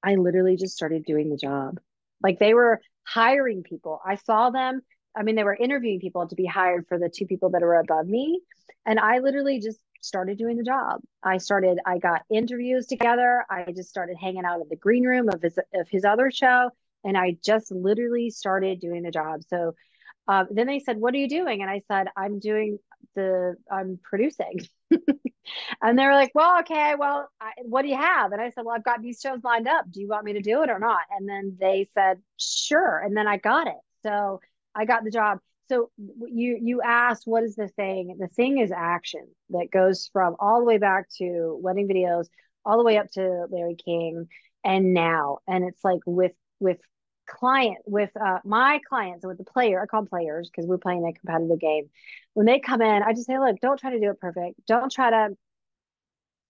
I 0.03 0.15
literally 0.15 0.55
just 0.55 0.75
started 0.75 1.05
doing 1.05 1.29
the 1.29 1.37
job. 1.37 1.79
Like 2.21 2.39
they 2.39 2.53
were 2.53 2.81
hiring 3.03 3.63
people. 3.63 3.99
I 4.05 4.15
saw 4.15 4.49
them. 4.49 4.81
I 5.17 5.23
mean, 5.23 5.35
they 5.35 5.43
were 5.43 5.55
interviewing 5.55 5.99
people 5.99 6.27
to 6.27 6.35
be 6.35 6.45
hired 6.45 6.87
for 6.87 6.99
the 6.99 7.09
two 7.09 7.25
people 7.25 7.49
that 7.51 7.61
were 7.61 7.79
above 7.79 8.07
me. 8.07 8.41
And 8.85 8.99
I 8.99 9.19
literally 9.19 9.59
just 9.59 9.79
started 10.01 10.37
doing 10.37 10.57
the 10.57 10.63
job. 10.63 11.01
I 11.23 11.37
started, 11.37 11.79
I 11.85 11.97
got 11.97 12.21
interviews 12.29 12.85
together. 12.85 13.45
I 13.49 13.71
just 13.75 13.89
started 13.89 14.17
hanging 14.19 14.45
out 14.45 14.61
in 14.61 14.69
the 14.69 14.75
green 14.75 15.03
room 15.03 15.29
of 15.29 15.41
his 15.41 15.57
of 15.73 15.87
his 15.89 16.05
other 16.05 16.29
show. 16.31 16.69
And 17.03 17.17
I 17.17 17.37
just 17.43 17.71
literally 17.71 18.29
started 18.29 18.79
doing 18.79 19.03
the 19.03 19.11
job. 19.11 19.41
So 19.47 19.73
uh, 20.27 20.45
then 20.49 20.67
they 20.67 20.79
said, 20.79 20.97
"What 20.97 21.13
are 21.13 21.17
you 21.17 21.29
doing?" 21.29 21.61
And 21.61 21.69
I 21.69 21.81
said, 21.87 22.07
"I'm 22.17 22.39
doing 22.39 22.79
the 23.15 23.55
I'm 23.71 23.99
producing." 24.03 24.59
and 25.81 25.97
they 25.97 26.05
were 26.05 26.13
like, 26.13 26.31
"Well, 26.33 26.59
okay, 26.59 26.95
well, 26.97 27.29
I, 27.39 27.51
what 27.63 27.83
do 27.83 27.89
you 27.89 27.97
have?" 27.97 28.31
And 28.31 28.41
I 28.41 28.49
said, 28.49 28.65
"Well, 28.65 28.75
I've 28.75 28.83
got 28.83 29.01
these 29.01 29.19
shows 29.21 29.43
lined 29.43 29.67
up. 29.67 29.85
Do 29.89 30.01
you 30.01 30.07
want 30.07 30.25
me 30.25 30.33
to 30.33 30.41
do 30.41 30.63
it 30.63 30.69
or 30.69 30.79
not?" 30.79 31.01
And 31.11 31.27
then 31.27 31.57
they 31.59 31.89
said, 31.93 32.21
"Sure." 32.37 32.99
And 32.99 33.15
then 33.15 33.27
I 33.27 33.37
got 33.37 33.67
it. 33.67 33.79
So 34.03 34.41
I 34.75 34.85
got 34.85 35.03
the 35.03 35.11
job. 35.11 35.39
So 35.69 35.89
you 35.97 36.59
you 36.61 36.81
asked, 36.81 37.23
"What 37.25 37.43
is 37.43 37.55
the 37.55 37.67
thing?" 37.69 38.17
The 38.19 38.27
thing 38.27 38.59
is 38.59 38.71
action 38.71 39.27
that 39.49 39.71
goes 39.71 40.09
from 40.13 40.35
all 40.39 40.59
the 40.59 40.65
way 40.65 40.77
back 40.77 41.09
to 41.17 41.59
wedding 41.61 41.87
videos, 41.87 42.27
all 42.65 42.77
the 42.77 42.83
way 42.83 42.97
up 42.97 43.09
to 43.11 43.45
Larry 43.49 43.75
King, 43.75 44.27
and 44.63 44.93
now. 44.93 45.39
And 45.47 45.63
it's 45.63 45.83
like 45.83 46.01
with 46.05 46.33
with 46.59 46.79
client 47.27 47.79
with 47.85 48.09
uh, 48.19 48.39
my 48.43 48.79
clients 48.87 49.25
with 49.25 49.37
the 49.37 49.43
player 49.43 49.81
i 49.81 49.85
call 49.85 50.01
them 50.01 50.07
players 50.09 50.49
because 50.49 50.67
we're 50.67 50.77
playing 50.77 51.05
a 51.05 51.13
competitive 51.13 51.59
game. 51.59 51.89
When 52.33 52.45
they 52.45 52.59
come 52.59 52.81
in 52.81 53.03
i 53.03 53.13
just 53.13 53.27
say 53.27 53.37
look 53.39 53.59
don't 53.61 53.79
try 53.79 53.91
to 53.91 53.99
do 53.99 54.09
it 54.09 54.19
perfect. 54.19 54.59
Don't 54.67 54.91
try 54.91 55.09
to 55.09 55.29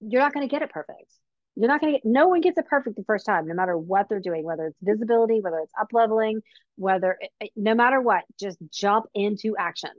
you're 0.01 0.21
not 0.21 0.33
going 0.33 0.47
to 0.47 0.51
get 0.51 0.61
it 0.61 0.69
perfect. 0.69 1.11
You're 1.55 1.69
not 1.69 1.79
going 1.79 1.93
to 1.93 1.99
get 1.99 2.05
no 2.05 2.27
one 2.27 2.41
gets 2.41 2.57
it 2.57 2.67
perfect 2.67 2.97
the 2.97 3.03
first 3.03 3.25
time 3.25 3.47
no 3.47 3.53
matter 3.53 3.77
what 3.77 4.09
they're 4.09 4.19
doing 4.19 4.43
whether 4.43 4.67
it's 4.67 4.77
visibility 4.81 5.39
whether 5.41 5.59
it's 5.59 5.73
up 5.79 5.87
leveling 5.93 6.41
whether 6.75 7.17
it, 7.39 7.51
no 7.55 7.73
matter 7.73 8.01
what 8.01 8.23
just 8.39 8.57
jump 8.71 9.05
into 9.13 9.55
action. 9.57 9.91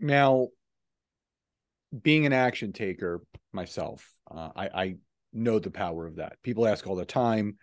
Now 0.00 0.48
being 2.02 2.26
an 2.26 2.32
action 2.32 2.72
taker 2.72 3.22
myself 3.52 4.10
uh, 4.30 4.50
I, 4.56 4.68
I 4.74 4.96
know 5.32 5.58
the 5.58 5.70
power 5.70 6.06
of 6.06 6.16
that. 6.16 6.34
People 6.42 6.66
ask 6.66 6.86
all 6.86 6.96
the 6.96 7.04
time, 7.04 7.56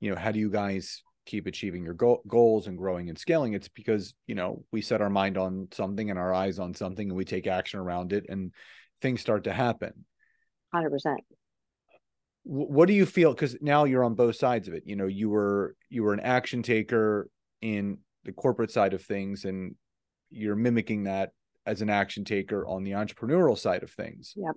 you 0.00 0.10
know, 0.10 0.16
how 0.16 0.32
do 0.32 0.38
you 0.38 0.50
guys 0.50 1.02
keep 1.24 1.46
achieving 1.46 1.84
your 1.84 1.94
go- 1.94 2.22
goals 2.26 2.66
and 2.66 2.78
growing 2.78 3.08
and 3.08 3.18
scaling? 3.18 3.52
It's 3.52 3.68
because, 3.68 4.14
you 4.26 4.34
know, 4.34 4.64
we 4.72 4.80
set 4.80 5.00
our 5.00 5.10
mind 5.10 5.36
on 5.36 5.68
something 5.72 6.10
and 6.10 6.18
our 6.18 6.32
eyes 6.32 6.58
on 6.58 6.74
something 6.74 7.08
and 7.08 7.16
we 7.16 7.24
take 7.24 7.46
action 7.46 7.80
around 7.80 8.12
it 8.12 8.26
and 8.28 8.52
things 9.00 9.20
start 9.20 9.44
to 9.44 9.52
happen. 9.52 10.04
100%. 10.74 11.16
What 12.44 12.86
do 12.86 12.92
you 12.92 13.06
feel 13.06 13.34
cuz 13.34 13.56
now 13.60 13.84
you're 13.84 14.04
on 14.04 14.14
both 14.14 14.36
sides 14.36 14.68
of 14.68 14.74
it. 14.74 14.84
You 14.86 14.94
know, 14.94 15.06
you 15.06 15.28
were 15.28 15.74
you 15.88 16.04
were 16.04 16.14
an 16.14 16.20
action 16.20 16.62
taker 16.62 17.28
in 17.60 17.98
the 18.24 18.32
corporate 18.32 18.70
side 18.70 18.94
of 18.94 19.02
things 19.02 19.44
and 19.44 19.74
you're 20.30 20.54
mimicking 20.54 21.04
that 21.04 21.32
as 21.66 21.82
an 21.82 21.90
action 21.90 22.24
taker 22.24 22.64
on 22.66 22.84
the 22.84 22.92
entrepreneurial 22.92 23.58
side 23.58 23.82
of 23.82 23.90
things. 23.90 24.32
Yep. 24.36 24.54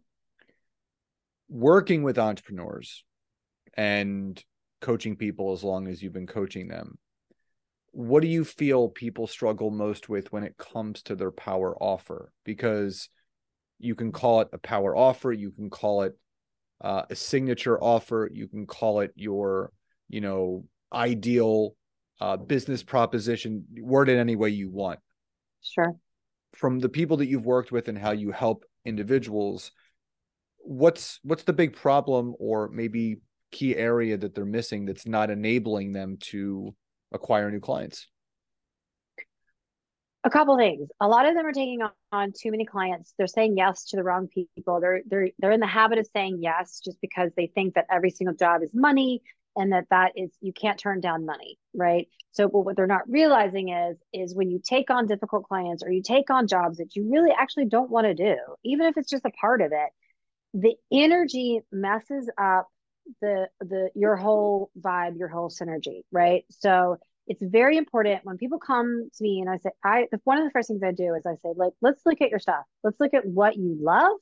Working 1.50 2.04
with 2.04 2.18
entrepreneurs 2.18 3.04
and 3.76 4.42
coaching 4.82 5.16
people 5.16 5.52
as 5.52 5.64
long 5.64 5.88
as 5.88 6.02
you've 6.02 6.14
been 6.14 6.28
coaching 6.28 6.68
them 6.68 6.98
what 7.92 8.22
do 8.22 8.28
you 8.28 8.46
feel 8.46 8.88
people 8.88 9.26
struggle 9.26 9.72
most 9.72 10.08
with 10.10 10.32
when 10.32 10.44
it 10.44 10.56
comes 10.58 11.02
to 11.02 11.16
their 11.16 11.32
power 11.32 11.76
offer? 11.82 12.32
Because 12.46 13.10
you 13.80 13.96
can 13.96 14.12
call 14.12 14.42
it 14.42 14.50
a 14.54 14.58
power 14.58 14.96
offer 14.96 15.32
you 15.32 15.52
can 15.52 15.70
call 15.70 16.04
it 16.04 16.14
uh, 16.82 17.04
a 17.10 17.16
signature 17.16 17.82
offer 17.82 18.30
you 18.32 18.48
can 18.48 18.66
call 18.66 19.00
it 19.00 19.12
your 19.16 19.72
you 20.08 20.22
know 20.22 20.66
ideal 20.94 21.76
uh, 22.22 22.36
business 22.38 22.84
proposition 22.84 23.66
word 23.82 24.10
it 24.10 24.18
any 24.18 24.36
way 24.36 24.50
you 24.50 24.70
want. 24.70 25.00
Sure. 25.62 25.96
From 26.54 26.80
the 26.80 26.90
people 26.90 27.18
that 27.18 27.28
you've 27.28 27.46
worked 27.46 27.72
with 27.72 27.88
and 27.88 27.98
how 27.98 28.12
you 28.12 28.32
help 28.32 28.66
individuals 28.86 29.72
what's 30.60 31.20
what's 31.24 31.44
the 31.44 31.54
big 31.54 31.76
problem 31.76 32.36
or 32.40 32.70
maybe 32.70 33.22
key 33.52 33.76
area 33.76 34.18
that 34.18 34.36
they're 34.36 34.46
missing 34.46 34.86
that's 34.86 35.08
not 35.08 35.30
enabling 35.30 35.92
them 35.92 36.18
to 36.22 36.76
acquire 37.12 37.50
new 37.52 37.60
clients? 37.60 38.08
A 40.26 40.30
couple 40.30 40.58
things. 40.58 40.90
A 41.00 41.08
lot 41.08 41.26
of 41.26 41.34
them 41.34 41.46
are 41.46 41.54
taking 41.54 41.80
on, 42.12 42.34
too 42.38 42.52
many 42.52 42.66
clients. 42.66 43.14
They're 43.18 43.26
saying 43.26 43.58
yes 43.58 43.86
to 43.86 43.96
the 43.96 44.04
wrong 44.04 44.28
people. 44.28 44.82
They're 44.82 45.02
they're 45.08 45.30
they're 45.40 45.52
in 45.52 45.62
the 45.62 45.68
habit 45.68 45.98
of 45.98 46.08
saying 46.14 46.40
yes 46.42 46.82
just 46.84 47.00
because 47.02 47.32
they 47.36 47.48
think 47.48 47.76
that 47.76 47.86
every 47.90 48.10
single 48.10 48.36
job 48.36 48.62
is 48.62 48.70
money 48.74 49.22
and 49.56 49.72
that 49.72 49.86
that 49.90 50.12
is 50.16 50.30
you 50.42 50.54
can't 50.54 50.78
turn 50.78 51.00
down 51.00 51.26
money, 51.26 51.58
right? 51.74 52.08
So 52.32 52.48
what 52.48 52.76
they're 52.76 52.86
not 52.86 53.10
realizing 53.10 53.70
is 53.70 53.98
is 54.14 54.36
when 54.36 54.50
you 54.50 54.60
take 54.64 54.90
on 54.90 55.08
difficult 55.08 55.46
clients 55.46 55.84
or 55.84 55.92
you 55.92 56.04
take 56.04 56.30
on 56.30 56.48
jobs 56.48 56.78
that 56.78 56.96
you 56.96 57.10
really 57.10 57.32
actually 57.32 57.66
don't 57.66 57.90
want 57.90 58.06
to 58.06 58.14
do, 58.14 58.36
even 58.64 58.88
if 58.88 58.98
it's 58.98 59.10
just 59.10 59.26
a 59.26 59.32
part 59.32 59.62
of 59.62 59.72
it, 59.72 59.90
the 60.54 60.76
energy 60.92 61.62
messes 61.72 62.30
up 62.38 62.68
the 63.22 63.48
the 63.60 63.90
your 63.96 64.16
whole 64.16 64.70
vibe 64.80 65.18
your 65.18 65.28
whole 65.28 65.50
synergy 65.50 66.02
right? 66.12 66.46
So 66.50 66.98
it's 67.30 67.44
very 67.44 67.78
important 67.78 68.26
when 68.26 68.38
people 68.38 68.58
come 68.58 69.08
to 69.16 69.24
me 69.24 69.40
and 69.40 69.50
i 69.50 69.58
say 69.58 69.70
i 69.84 70.08
one 70.24 70.40
of 70.40 70.46
the 70.46 70.52
first 70.52 70.68
things 70.68 70.82
i 70.84 70.92
do 70.92 71.14
is 71.14 71.26
i 71.28 71.36
say 71.36 71.54
like 71.56 71.74
let's 71.80 72.02
look 72.06 72.22
at 72.22 72.30
your 72.30 72.40
stuff. 72.40 72.66
Let's 72.84 73.00
look 73.00 73.14
at 73.14 73.26
what 73.26 73.56
you 73.56 73.78
love. 73.80 74.18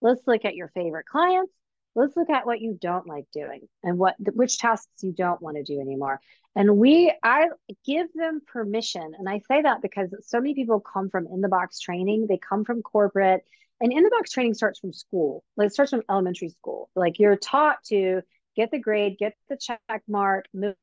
Let's 0.00 0.22
look 0.26 0.44
at 0.44 0.54
your 0.54 0.68
favorite 0.68 1.06
clients. 1.06 1.52
Let's 1.96 2.16
look 2.16 2.30
at 2.30 2.46
what 2.46 2.60
you 2.60 2.78
don't 2.80 3.08
like 3.08 3.26
doing 3.32 3.62
and 3.82 3.98
what 3.98 4.14
which 4.34 4.58
tasks 4.58 5.02
you 5.02 5.12
don't 5.12 5.42
want 5.42 5.56
to 5.56 5.64
do 5.64 5.80
anymore. 5.80 6.20
And 6.54 6.76
we 6.76 7.12
i 7.22 7.48
give 7.84 8.06
them 8.14 8.40
permission 8.46 9.12
and 9.18 9.28
i 9.28 9.40
say 9.48 9.62
that 9.62 9.82
because 9.82 10.14
so 10.22 10.40
many 10.40 10.54
people 10.54 10.80
come 10.80 11.10
from 11.10 11.26
in 11.26 11.40
the 11.40 11.48
box 11.48 11.80
training. 11.80 12.26
They 12.28 12.38
come 12.38 12.64
from 12.64 12.82
corporate 12.82 13.44
and 13.80 13.92
in 13.92 14.02
the 14.02 14.10
box 14.10 14.32
training 14.32 14.54
starts 14.54 14.78
from 14.78 14.92
school 14.92 15.44
like 15.56 15.68
it 15.68 15.72
starts 15.72 15.90
from 15.90 16.02
elementary 16.10 16.48
school. 16.48 16.90
Like 16.94 17.18
you're 17.18 17.36
taught 17.36 17.82
to 17.84 18.22
get 18.56 18.70
the 18.70 18.78
grade 18.78 19.16
get 19.18 19.34
the 19.48 19.56
check 19.56 20.02
mark 20.08 20.46
move 20.52 20.74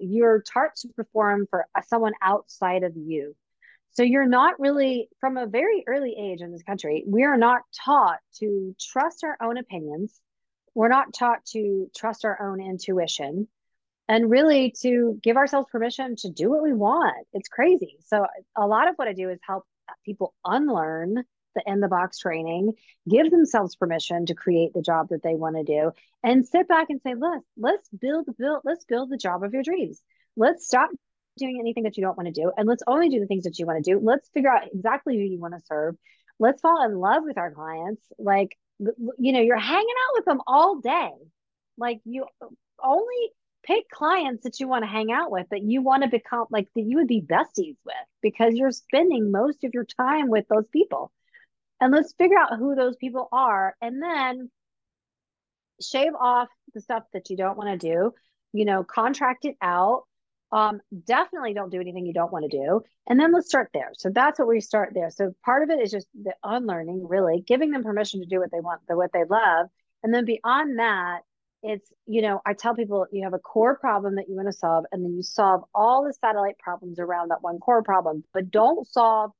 you're 0.00 0.42
taught 0.42 0.76
to 0.76 0.88
perform 0.88 1.46
for 1.48 1.66
uh, 1.74 1.80
someone 1.86 2.12
outside 2.20 2.82
of 2.82 2.92
you. 2.96 3.34
So 3.92 4.02
you're 4.02 4.28
not 4.28 4.60
really 4.60 5.08
from 5.18 5.38
a 5.38 5.46
very 5.46 5.82
early 5.86 6.14
age 6.18 6.40
in 6.40 6.52
this 6.52 6.62
country 6.62 7.04
we 7.06 7.24
are 7.24 7.38
not 7.38 7.62
taught 7.84 8.18
to 8.36 8.74
trust 8.80 9.24
our 9.24 9.36
own 9.40 9.58
opinions. 9.58 10.20
We're 10.74 10.88
not 10.88 11.14
taught 11.14 11.44
to 11.52 11.90
trust 11.96 12.24
our 12.24 12.40
own 12.40 12.60
intuition 12.60 13.48
and 14.08 14.30
really 14.30 14.74
to 14.80 15.18
give 15.22 15.36
ourselves 15.36 15.68
permission 15.70 16.16
to 16.16 16.30
do 16.30 16.50
what 16.50 16.62
we 16.62 16.72
want. 16.72 17.26
It's 17.32 17.48
crazy. 17.48 17.96
So 18.06 18.26
a 18.56 18.66
lot 18.66 18.88
of 18.88 18.94
what 18.96 19.08
i 19.08 19.12
do 19.12 19.28
is 19.28 19.38
help 19.46 19.64
uh, 19.88 19.92
people 20.04 20.34
unlearn 20.44 21.24
the 21.54 21.62
in 21.66 21.80
the 21.80 21.88
box 21.88 22.18
training, 22.18 22.72
give 23.08 23.30
themselves 23.30 23.76
permission 23.76 24.26
to 24.26 24.34
create 24.34 24.72
the 24.74 24.82
job 24.82 25.08
that 25.10 25.22
they 25.22 25.34
want 25.34 25.56
to 25.56 25.64
do, 25.64 25.92
and 26.22 26.46
sit 26.46 26.68
back 26.68 26.90
and 26.90 27.00
say, 27.02 27.14
let's 27.14 27.44
let's 27.56 27.88
build 27.88 28.28
build 28.38 28.60
let's 28.64 28.84
build 28.84 29.10
the 29.10 29.16
job 29.16 29.42
of 29.42 29.52
your 29.52 29.62
dreams. 29.62 30.00
Let's 30.36 30.66
stop 30.66 30.90
doing 31.36 31.58
anything 31.60 31.84
that 31.84 31.96
you 31.96 32.02
don't 32.02 32.16
want 32.16 32.32
to 32.32 32.40
do, 32.40 32.52
and 32.56 32.68
let's 32.68 32.82
only 32.86 33.08
do 33.08 33.20
the 33.20 33.26
things 33.26 33.44
that 33.44 33.58
you 33.58 33.66
want 33.66 33.84
to 33.84 33.90
do. 33.92 34.00
Let's 34.02 34.28
figure 34.30 34.50
out 34.50 34.68
exactly 34.72 35.16
who 35.16 35.24
you 35.24 35.38
want 35.38 35.54
to 35.54 35.64
serve. 35.66 35.96
Let's 36.38 36.60
fall 36.60 36.84
in 36.84 36.96
love 36.96 37.22
with 37.24 37.38
our 37.38 37.50
clients. 37.50 38.02
Like 38.18 38.56
you 38.78 39.32
know, 39.32 39.40
you're 39.40 39.58
hanging 39.58 39.86
out 39.88 40.14
with 40.14 40.24
them 40.24 40.40
all 40.46 40.80
day. 40.80 41.10
Like 41.76 42.00
you 42.04 42.26
only 42.82 43.30
pick 43.64 43.88
clients 43.90 44.44
that 44.44 44.60
you 44.60 44.68
want 44.68 44.82
to 44.82 44.88
hang 44.88 45.12
out 45.12 45.30
with 45.30 45.46
that 45.50 45.62
you 45.62 45.82
want 45.82 46.02
to 46.02 46.08
become 46.08 46.46
like 46.50 46.68
that 46.74 46.82
you 46.82 46.96
would 46.96 47.08
be 47.08 47.20
besties 47.20 47.76
with 47.84 47.94
because 48.22 48.54
you're 48.54 48.70
spending 48.70 49.30
most 49.30 49.64
of 49.64 49.74
your 49.74 49.84
time 49.84 50.28
with 50.28 50.46
those 50.48 50.66
people 50.72 51.10
and 51.80 51.92
let's 51.92 52.12
figure 52.14 52.38
out 52.38 52.58
who 52.58 52.74
those 52.74 52.96
people 52.96 53.28
are 53.32 53.74
and 53.80 54.02
then 54.02 54.50
shave 55.80 56.12
off 56.18 56.48
the 56.74 56.80
stuff 56.80 57.04
that 57.12 57.30
you 57.30 57.36
don't 57.36 57.56
want 57.56 57.80
to 57.80 57.88
do 57.88 58.12
you 58.52 58.64
know 58.64 58.84
contract 58.84 59.44
it 59.44 59.56
out. 59.62 60.04
Um 60.50 60.80
definitely 61.06 61.52
don't 61.52 61.70
do 61.70 61.80
anything 61.80 62.06
you 62.06 62.14
don't 62.14 62.32
want 62.32 62.50
to 62.50 62.56
do 62.56 62.82
and 63.06 63.20
then 63.20 63.32
let's 63.32 63.48
start 63.48 63.68
there. 63.74 63.90
So 63.96 64.10
that's 64.10 64.38
what 64.38 64.48
we 64.48 64.60
start 64.60 64.92
there. 64.94 65.10
So 65.10 65.34
part 65.44 65.62
of 65.62 65.70
it 65.70 65.80
is 65.80 65.90
just 65.90 66.06
the 66.14 66.34
unlearning 66.42 67.06
really 67.06 67.42
giving 67.46 67.70
them 67.70 67.84
permission 67.84 68.20
to 68.20 68.26
do 68.26 68.40
what 68.40 68.50
they 68.50 68.60
want 68.60 68.80
the 68.88 68.96
what 68.96 69.12
they 69.12 69.24
love. 69.28 69.66
And 70.02 70.12
then 70.14 70.24
beyond 70.24 70.78
that 70.78 71.20
it's 71.62 71.92
you 72.06 72.22
know 72.22 72.40
i 72.46 72.54
tell 72.54 72.72
people 72.72 73.04
you 73.10 73.24
have 73.24 73.34
a 73.34 73.38
core 73.38 73.76
problem 73.76 74.14
that 74.14 74.28
you 74.28 74.36
want 74.36 74.46
to 74.46 74.52
solve 74.52 74.84
and 74.92 75.04
then 75.04 75.12
you 75.16 75.24
solve 75.24 75.64
all 75.74 76.04
the 76.04 76.12
satellite 76.12 76.56
problems 76.58 77.00
around 77.00 77.30
that 77.30 77.42
one 77.42 77.58
core 77.58 77.82
problem. 77.82 78.24
But 78.32 78.50
don't 78.50 78.86
solve 78.86 79.32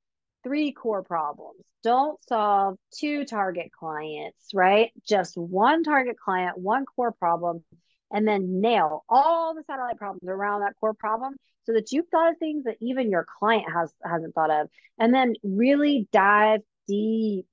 three 0.48 0.72
core 0.72 1.02
problems. 1.02 1.60
Don't 1.84 2.18
solve 2.26 2.76
two 2.98 3.24
target 3.24 3.70
clients, 3.78 4.48
right? 4.54 4.90
Just 5.06 5.36
one 5.36 5.84
target 5.84 6.16
client, 6.18 6.58
one 6.58 6.86
core 6.86 7.12
problem, 7.12 7.62
and 8.10 8.26
then 8.26 8.60
nail 8.60 9.04
all 9.08 9.54
the 9.54 9.62
satellite 9.66 9.98
problems 9.98 10.26
around 10.26 10.62
that 10.62 10.74
core 10.80 10.94
problem 10.94 11.36
so 11.64 11.74
that 11.74 11.92
you've 11.92 12.08
thought 12.08 12.30
of 12.30 12.38
things 12.38 12.64
that 12.64 12.76
even 12.80 13.10
your 13.10 13.26
client 13.38 13.66
has 13.72 13.92
hasn't 14.02 14.34
thought 14.34 14.50
of. 14.50 14.68
And 14.98 15.12
then 15.12 15.34
really 15.42 16.08
dive 16.12 16.60
deep 16.88 17.46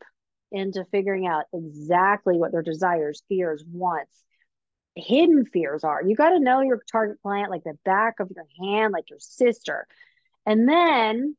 into 0.52 0.86
figuring 0.86 1.28
out 1.28 1.44
exactly 1.54 2.38
what 2.38 2.54
their 2.54 2.64
desires, 2.64 3.22
fears, 3.28 3.64
wants, 3.70 4.24
hidden 4.96 5.46
fears 5.46 5.84
are. 5.84 6.02
You 6.02 6.16
got 6.16 6.30
to 6.30 6.40
know 6.40 6.62
your 6.62 6.82
target 6.90 7.18
client 7.22 7.52
like 7.52 7.66
the 7.66 7.78
back 7.84 8.22
of 8.22 8.32
your 8.34 8.46
hand, 8.62 8.94
like 8.94 9.10
your 9.10 9.20
sister. 9.20 9.86
And 10.46 10.70
then 10.70 11.36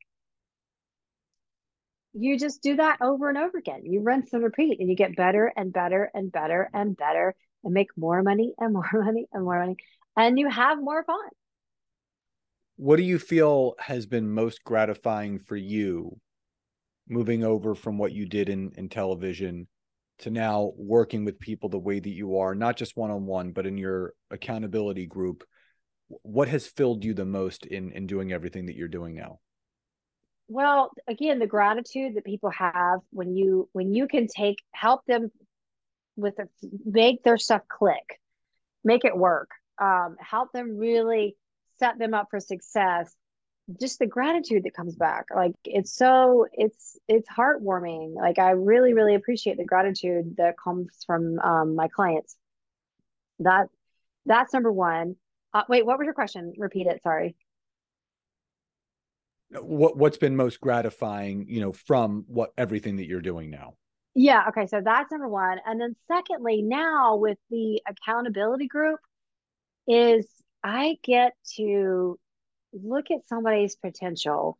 you 2.19 2.37
just 2.37 2.61
do 2.61 2.75
that 2.77 2.97
over 3.01 3.29
and 3.29 3.37
over 3.37 3.57
again. 3.57 3.81
You 3.85 4.01
rinse 4.01 4.33
and 4.33 4.43
repeat, 4.43 4.79
and 4.79 4.89
you 4.89 4.95
get 4.95 5.15
better 5.15 5.51
and 5.55 5.71
better 5.71 6.09
and 6.13 6.31
better 6.31 6.69
and 6.73 6.97
better 6.97 7.35
and 7.63 7.73
make 7.73 7.89
more 7.95 8.23
money 8.23 8.53
and 8.57 8.73
more 8.73 8.89
money 8.93 9.27
and 9.31 9.43
more 9.43 9.59
money, 9.59 9.75
and 10.15 10.39
you 10.39 10.49
have 10.49 10.79
more 10.79 11.03
fun. 11.03 11.29
What 12.77 12.97
do 12.97 13.03
you 13.03 13.17
feel 13.17 13.75
has 13.79 14.05
been 14.05 14.29
most 14.29 14.63
gratifying 14.63 15.39
for 15.39 15.55
you 15.55 16.19
moving 17.09 17.43
over 17.43 17.73
from 17.73 17.97
what 17.97 18.11
you 18.11 18.25
did 18.25 18.49
in, 18.49 18.71
in 18.75 18.89
television 18.89 19.67
to 20.19 20.29
now 20.29 20.73
working 20.75 21.25
with 21.25 21.39
people 21.39 21.69
the 21.69 21.79
way 21.79 21.99
that 21.99 22.09
you 22.09 22.37
are, 22.37 22.53
not 22.53 22.75
just 22.75 22.97
one 22.97 23.11
on 23.11 23.25
one, 23.25 23.51
but 23.51 23.65
in 23.65 23.77
your 23.77 24.13
accountability 24.29 25.05
group? 25.05 25.43
What 26.07 26.47
has 26.47 26.67
filled 26.67 27.03
you 27.03 27.13
the 27.13 27.25
most 27.25 27.65
in, 27.65 27.91
in 27.91 28.07
doing 28.07 28.31
everything 28.31 28.67
that 28.67 28.75
you're 28.75 28.87
doing 28.87 29.15
now? 29.15 29.39
Well 30.47 30.91
again 31.07 31.39
the 31.39 31.47
gratitude 31.47 32.15
that 32.15 32.25
people 32.25 32.49
have 32.49 32.99
when 33.11 33.35
you 33.35 33.69
when 33.73 33.93
you 33.93 34.07
can 34.07 34.27
take 34.27 34.57
help 34.71 35.05
them 35.05 35.31
with 36.15 36.35
make 36.85 37.23
their 37.23 37.37
stuff 37.37 37.61
click 37.67 38.19
make 38.83 39.05
it 39.05 39.15
work 39.15 39.49
um, 39.79 40.15
help 40.19 40.51
them 40.53 40.77
really 40.77 41.35
set 41.79 41.99
them 41.99 42.13
up 42.13 42.27
for 42.31 42.39
success 42.39 43.15
just 43.79 43.99
the 43.99 44.05
gratitude 44.05 44.63
that 44.63 44.73
comes 44.73 44.95
back. 44.95 45.25
Like 45.35 45.53
it's 45.65 45.93
so 45.93 46.47
it's 46.53 46.97
it's 47.07 47.27
heartwarming. 47.29 48.15
Like 48.15 48.39
i 48.39 48.51
really 48.51 48.93
really 48.93 49.15
appreciate 49.15 49.57
the 49.57 49.65
gratitude 49.65 50.35
that 50.37 50.55
comes 50.57 51.03
from 51.05 51.39
um, 51.39 51.75
my 51.75 51.87
clients. 51.87 52.35
That 53.39 53.67
that's 54.25 54.53
number 54.53 54.71
one. 54.71 55.15
Uh, 55.53 55.63
wait 55.67 55.85
what 55.85 55.97
was 55.97 56.05
your 56.05 56.13
question? 56.13 56.53
Repeat 56.57 56.87
it 56.87 57.01
sorry 57.03 57.35
Uh, 59.55 59.59
what 59.59 59.97
what's 59.97 60.17
been 60.17 60.35
most 60.35 60.59
gratifying 60.59 61.45
you 61.47 61.61
know 61.61 61.71
from 61.71 62.25
what 62.27 62.51
everything 62.57 62.97
that 62.97 63.05
you're 63.05 63.21
doing 63.21 63.49
now 63.49 63.73
Yeah. 64.19 64.45
Okay. 64.47 64.65
So 64.65 64.81
that's 64.83 65.11
number 65.11 65.27
one. 65.27 65.59
And 65.63 65.79
then 65.79 65.95
secondly, 66.07 66.63
now 66.63 67.17
with 67.17 67.37
the 67.51 67.83
accountability 67.87 68.67
group, 68.67 68.99
is 69.87 70.27
I 70.63 70.97
get 71.03 71.33
to 71.57 72.17
look 72.73 73.11
at 73.11 73.27
somebody's 73.27 73.75
potential 73.75 74.57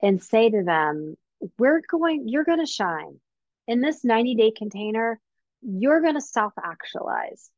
and 0.00 0.22
say 0.22 0.50
to 0.50 0.62
them, 0.62 1.16
we're 1.58 1.82
going, 1.90 2.28
you're 2.28 2.44
going 2.44 2.64
to 2.64 2.72
shine 2.72 3.18
in 3.66 3.80
this 3.80 4.04
90 4.04 4.36
day 4.36 4.52
container. 4.56 5.18
You're 5.62 6.00
going 6.00 6.14
to 6.14 6.20
self 6.20 6.52
actualize. 6.62 7.50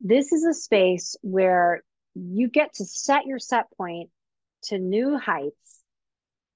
This 0.00 0.30
is 0.30 0.44
a 0.44 0.54
space 0.54 1.16
where 1.22 1.82
you 2.14 2.46
get 2.46 2.72
to 2.74 2.84
set 2.84 3.26
your 3.26 3.40
set 3.40 3.66
point 3.76 4.10
to 4.66 4.78
new 4.78 5.18
heights. 5.18 5.80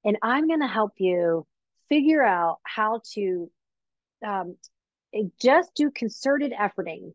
And 0.09 0.17
I'm 0.23 0.49
going 0.49 0.63
to 0.63 0.67
help 0.67 0.93
you 0.97 1.47
figure 1.91 2.25
out 2.25 2.61
how 2.63 3.03
to 3.13 3.51
um, 4.27 4.57
just 5.39 5.75
do 5.75 5.91
concerted 5.91 6.51
efforting, 6.59 7.13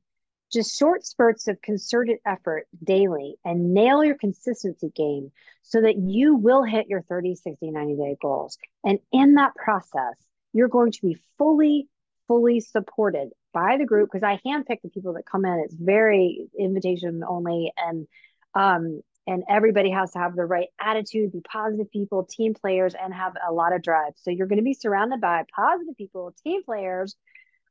just 0.52 0.78
short 0.78 1.04
spurts 1.04 1.48
of 1.48 1.60
concerted 1.60 2.20
effort 2.24 2.68
daily 2.84 3.38
and 3.44 3.74
nail 3.74 4.04
your 4.04 4.16
consistency 4.16 4.92
game 4.96 5.32
so 5.64 5.82
that 5.82 5.98
you 5.98 6.36
will 6.36 6.62
hit 6.62 6.86
your 6.88 7.02
30, 7.02 7.34
60, 7.34 7.72
90 7.72 7.96
day 7.96 8.16
goals. 8.22 8.60
And 8.84 9.00
in 9.12 9.34
that 9.36 9.56
process, 9.56 10.14
you're 10.54 10.68
going 10.68 10.92
to 10.92 11.02
be 11.02 11.18
fully, 11.40 11.88
fully 12.28 12.60
supported 12.60 13.30
by 13.56 13.78
the 13.78 13.86
group 13.86 14.12
because 14.12 14.22
I 14.22 14.40
handpick 14.48 14.84
the 14.84 14.90
people 14.90 15.14
that 15.14 15.26
come 15.26 15.46
in. 15.46 15.64
It's 15.66 15.74
very 15.74 16.46
invitation 16.60 17.24
only. 17.28 17.74
And 17.76 18.08
um, 18.54 19.02
and 19.26 19.44
everybody 19.50 19.92
has 19.92 20.12
to 20.12 20.20
have 20.20 20.36
the 20.36 20.46
right 20.46 20.68
attitude, 20.80 21.32
be 21.32 21.42
positive 21.42 21.90
people, 21.92 22.26
team 22.26 22.54
players, 22.54 22.94
and 23.00 23.14
have 23.14 23.34
a 23.48 23.52
lot 23.52 23.74
of 23.74 23.82
drive. 23.82 24.14
So 24.18 24.32
you're 24.32 24.48
going 24.48 24.58
to 24.58 24.64
be 24.64 24.74
surrounded 24.74 25.22
by 25.22 25.44
positive 25.56 25.96
people, 25.98 26.34
team 26.44 26.64
players 26.64 27.16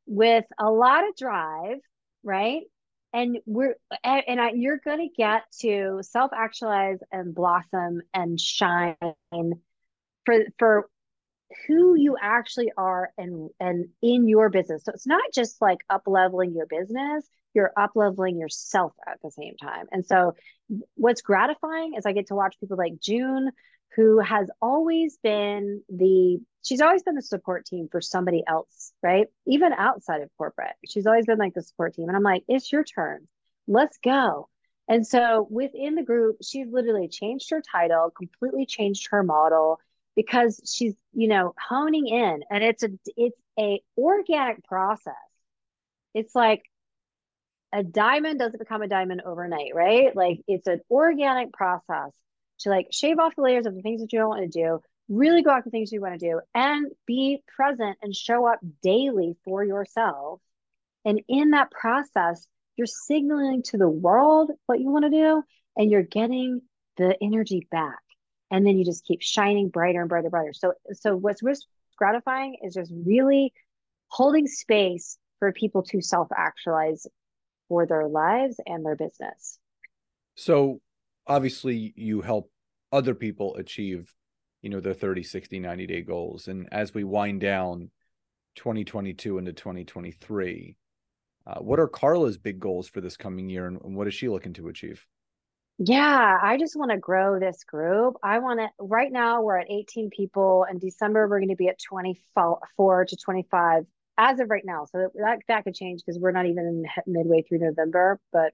with 0.06 0.44
a 0.58 0.70
lot 0.70 1.06
of 1.08 1.16
drive, 1.16 1.78
right? 2.22 2.62
And 3.12 3.38
we're 3.44 3.76
and 4.02 4.40
I, 4.40 4.52
you're 4.54 4.80
going 4.82 5.06
to 5.06 5.14
get 5.14 5.42
to 5.60 6.00
self 6.00 6.30
actualize 6.34 6.98
and 7.12 7.34
blossom 7.34 8.00
and 8.14 8.40
shine 8.40 8.96
for 10.24 10.38
for 10.58 10.88
who 11.66 11.94
you 11.94 12.16
actually 12.20 12.72
are 12.76 13.12
and 13.18 13.50
and 13.60 13.88
in 14.00 14.26
your 14.28 14.48
business. 14.48 14.84
So 14.84 14.92
it's 14.92 15.06
not 15.06 15.22
just 15.34 15.60
like 15.60 15.80
up 15.90 16.04
leveling 16.06 16.54
your 16.54 16.66
business, 16.66 17.28
you're 17.54 17.72
up 17.76 17.92
leveling 17.94 18.38
yourself 18.38 18.92
at 19.06 19.18
the 19.22 19.30
same 19.30 19.56
time. 19.56 19.86
And 19.90 20.04
so 20.04 20.34
what's 20.94 21.22
gratifying 21.22 21.94
is 21.96 22.06
I 22.06 22.12
get 22.12 22.28
to 22.28 22.34
watch 22.34 22.56
people 22.60 22.76
like 22.76 23.00
June, 23.00 23.50
who 23.96 24.20
has 24.20 24.50
always 24.60 25.18
been 25.22 25.82
the 25.88 26.38
she's 26.62 26.80
always 26.80 27.02
been 27.02 27.14
the 27.14 27.22
support 27.22 27.66
team 27.66 27.88
for 27.90 28.00
somebody 28.00 28.42
else, 28.46 28.92
right? 29.02 29.26
Even 29.46 29.72
outside 29.72 30.22
of 30.22 30.30
corporate. 30.38 30.74
She's 30.88 31.06
always 31.06 31.26
been 31.26 31.38
like 31.38 31.54
the 31.54 31.62
support 31.62 31.94
team. 31.94 32.08
And 32.08 32.16
I'm 32.16 32.22
like, 32.22 32.44
it's 32.48 32.70
your 32.70 32.84
turn. 32.84 33.26
Let's 33.66 33.98
go. 34.02 34.48
And 34.88 35.06
so 35.06 35.46
within 35.50 35.94
the 35.94 36.02
group, 36.02 36.36
she's 36.42 36.66
literally 36.70 37.08
changed 37.08 37.50
her 37.50 37.62
title, 37.62 38.10
completely 38.10 38.66
changed 38.66 39.08
her 39.10 39.22
model 39.22 39.80
because 40.16 40.60
she's, 40.70 40.94
you 41.12 41.28
know, 41.28 41.54
honing 41.58 42.06
in 42.06 42.44
and 42.50 42.62
it's 42.62 42.82
a 42.82 42.90
it's 43.16 43.38
a 43.58 43.80
organic 43.96 44.64
process. 44.64 45.14
It's 46.14 46.34
like 46.34 46.62
a 47.72 47.82
diamond 47.82 48.38
doesn't 48.38 48.58
become 48.58 48.82
a 48.82 48.88
diamond 48.88 49.22
overnight, 49.24 49.74
right? 49.74 50.14
Like 50.14 50.40
it's 50.46 50.66
an 50.66 50.80
organic 50.90 51.52
process 51.52 52.12
to 52.60 52.70
like 52.70 52.88
shave 52.92 53.18
off 53.18 53.34
the 53.36 53.42
layers 53.42 53.66
of 53.66 53.74
the 53.74 53.82
things 53.82 54.00
that 54.00 54.12
you 54.12 54.18
don't 54.18 54.28
want 54.28 54.52
to 54.52 54.60
do, 54.60 54.80
really 55.08 55.42
go 55.42 55.50
after 55.50 55.70
things 55.70 55.90
you 55.90 56.00
want 56.00 56.18
to 56.18 56.30
do, 56.30 56.40
and 56.54 56.86
be 57.06 57.42
present 57.56 57.96
and 58.02 58.14
show 58.14 58.46
up 58.46 58.58
daily 58.82 59.36
for 59.44 59.64
yourself. 59.64 60.40
And 61.04 61.20
in 61.28 61.50
that 61.50 61.70
process, 61.70 62.46
you're 62.76 62.86
signaling 62.86 63.62
to 63.64 63.78
the 63.78 63.88
world 63.88 64.50
what 64.66 64.80
you 64.80 64.90
want 64.90 65.04
to 65.04 65.10
do, 65.10 65.42
and 65.76 65.90
you're 65.90 66.02
getting 66.02 66.62
the 66.98 67.16
energy 67.22 67.66
back. 67.70 67.98
And 68.50 68.66
then 68.66 68.76
you 68.76 68.84
just 68.84 69.06
keep 69.06 69.22
shining 69.22 69.70
brighter 69.70 70.00
and 70.00 70.08
brighter, 70.08 70.26
and 70.26 70.30
brighter. 70.30 70.52
So, 70.52 70.74
so 70.92 71.16
what's 71.16 71.42
gratifying 71.96 72.56
is 72.62 72.74
just 72.74 72.92
really 72.94 73.52
holding 74.08 74.46
space 74.46 75.16
for 75.38 75.52
people 75.52 75.82
to 75.84 76.02
self 76.02 76.28
actualize 76.36 77.06
for 77.72 77.86
their 77.86 78.06
lives 78.06 78.60
and 78.66 78.84
their 78.84 78.96
business. 78.96 79.58
So 80.34 80.82
obviously 81.26 81.94
you 81.96 82.20
help 82.20 82.50
other 82.92 83.14
people 83.14 83.56
achieve, 83.56 84.12
you 84.60 84.68
know, 84.68 84.78
their 84.78 84.92
30, 84.92 85.22
60, 85.22 85.58
90 85.58 85.86
day 85.86 86.02
goals. 86.02 86.48
And 86.48 86.68
as 86.70 86.92
we 86.92 87.02
wind 87.02 87.40
down 87.40 87.90
2022 88.56 89.38
into 89.38 89.54
2023, 89.54 90.76
uh, 91.46 91.60
what 91.60 91.80
are 91.80 91.88
Carla's 91.88 92.36
big 92.36 92.60
goals 92.60 92.88
for 92.88 93.00
this 93.00 93.16
coming 93.16 93.48
year 93.48 93.66
and, 93.66 93.80
and 93.82 93.96
what 93.96 94.06
is 94.06 94.12
she 94.12 94.28
looking 94.28 94.52
to 94.52 94.68
achieve? 94.68 95.06
Yeah, 95.78 96.38
I 96.42 96.58
just 96.58 96.76
want 96.76 96.90
to 96.90 96.98
grow 96.98 97.40
this 97.40 97.64
group. 97.64 98.16
I 98.22 98.40
want 98.40 98.60
to, 98.60 98.68
right 98.78 99.10
now, 99.10 99.40
we're 99.40 99.56
at 99.56 99.70
18 99.70 100.10
people. 100.10 100.66
In 100.70 100.78
December, 100.78 101.26
we're 101.26 101.38
going 101.38 101.48
to 101.48 101.56
be 101.56 101.68
at 101.68 101.78
24 101.78 103.06
to 103.06 103.16
25 103.16 103.86
as 104.18 104.40
of 104.40 104.50
right 104.50 104.64
now. 104.64 104.86
So 104.86 105.10
that 105.14 105.38
that 105.48 105.64
could 105.64 105.74
change 105.74 106.02
because 106.04 106.20
we're 106.20 106.32
not 106.32 106.46
even 106.46 106.84
midway 107.06 107.42
through 107.42 107.58
November. 107.58 108.20
But 108.32 108.52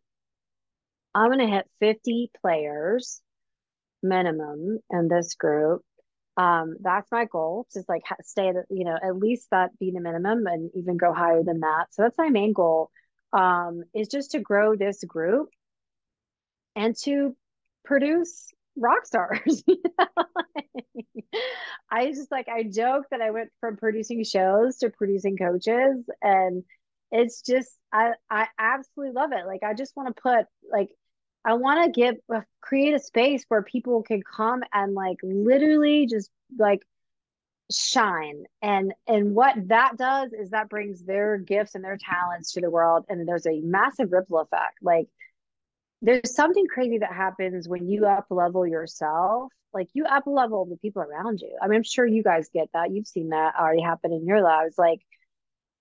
I'm 1.15 1.31
gonna 1.31 1.49
hit 1.49 1.67
50 1.81 2.31
players 2.41 3.21
minimum 4.03 4.79
in 4.91 5.09
this 5.09 5.35
group. 5.35 5.83
Um, 6.37 6.77
that's 6.81 7.11
my 7.11 7.25
goal 7.25 7.67
to 7.73 7.83
like 7.89 8.03
stay 8.23 8.49
at 8.49 8.55
you 8.71 8.85
know 8.85 8.97
at 9.03 9.17
least 9.17 9.49
that 9.51 9.77
be 9.79 9.91
the 9.91 10.01
minimum 10.01 10.47
and 10.47 10.71
even 10.75 10.97
go 10.97 11.13
higher 11.13 11.43
than 11.43 11.61
that. 11.61 11.87
So 11.91 12.03
that's 12.03 12.19
my 12.19 12.29
main 12.29 12.53
goal. 12.53 12.91
Um, 13.33 13.83
is 13.95 14.09
just 14.09 14.31
to 14.33 14.41
grow 14.41 14.75
this 14.77 15.05
group 15.05 15.51
and 16.77 16.97
to 17.03 17.37
produce 17.85 18.49
rock 18.79 19.07
stars. 19.07 19.63
I 21.91 22.07
just 22.07 22.31
like 22.31 22.49
I 22.49 22.63
joke 22.65 23.07
that 23.11 23.21
I 23.21 23.31
went 23.31 23.51
from 23.61 23.77
producing 23.77 24.25
shows 24.25 24.79
to 24.79 24.91
producing 24.91 25.37
coaches 25.37 26.05
and 26.23 26.65
it's 27.11 27.43
just 27.43 27.71
I 27.93 28.13
I 28.31 28.49
absolutely 28.59 29.15
love 29.15 29.33
it. 29.33 29.47
Like 29.47 29.63
I 29.63 29.75
just 29.75 29.97
want 29.97 30.15
to 30.15 30.23
put 30.23 30.47
like 30.71 30.89
I 31.45 31.55
want 31.55 31.85
to 31.85 31.91
give 32.01 32.17
uh, 32.35 32.43
create 32.61 32.95
a 32.95 32.99
space 32.99 33.45
where 33.49 33.63
people 33.63 34.03
can 34.03 34.23
come 34.23 34.63
and 34.73 34.95
like 34.95 35.19
literally 35.23 36.07
just 36.07 36.31
like 36.59 36.83
shine 37.71 38.45
and 38.63 38.95
and 39.07 39.35
what 39.35 39.55
that 39.69 39.99
does 39.99 40.33
is 40.33 40.51
that 40.51 40.71
brings 40.71 41.03
their 41.05 41.37
gifts 41.37 41.75
and 41.75 41.85
their 41.85 41.99
talents 41.99 42.53
to 42.53 42.63
the 42.63 42.71
world 42.71 43.05
and 43.11 43.29
there's 43.29 43.47
a 43.47 43.61
massive 43.61 44.11
ripple 44.11 44.39
effect 44.39 44.79
like 44.81 45.07
there's 46.03 46.35
something 46.35 46.67
crazy 46.73 46.99
that 46.99 47.13
happens 47.13 47.69
when 47.69 47.89
you 47.89 48.07
up 48.07 48.27
level 48.31 48.67
yourself 48.67 49.53
like 49.75 49.89
you 49.93 50.05
up 50.05 50.25
level 50.27 50.65
the 50.65 50.77
people 50.77 51.03
around 51.03 51.41
you. 51.41 51.57
I 51.61 51.69
mean 51.69 51.77
i'm 51.77 51.83
sure 51.83 52.07
you 52.07 52.23
guys 52.23 52.49
get 52.53 52.69
that. 52.73 52.91
You've 52.91 53.07
seen 53.07 53.31
that 53.31 53.55
already 53.59 53.83
happen 53.83 54.13
in 54.13 54.27
your 54.27 54.43
lives. 54.43 54.77
Like 54.79 55.01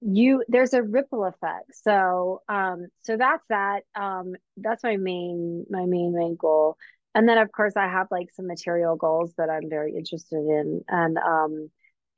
you 0.01 0.43
there's 0.47 0.73
a 0.73 0.83
ripple 0.83 1.25
effect. 1.25 1.73
So 1.73 2.41
um 2.49 2.87
so 3.03 3.17
that's 3.17 3.43
that. 3.49 3.81
Um 3.95 4.35
that's 4.57 4.83
my 4.83 4.97
main 4.97 5.65
my 5.69 5.85
main 5.85 6.13
main 6.13 6.35
goal. 6.35 6.77
And 7.15 7.27
then 7.27 7.37
of 7.37 7.51
course 7.51 7.73
i 7.77 7.87
have 7.87 8.07
like 8.11 8.29
some 8.33 8.47
material 8.47 8.95
goals 8.95 9.33
that 9.37 9.49
i'm 9.49 9.69
very 9.69 9.95
interested 9.95 10.37
in. 10.37 10.83
And 10.87 11.17
um 11.17 11.69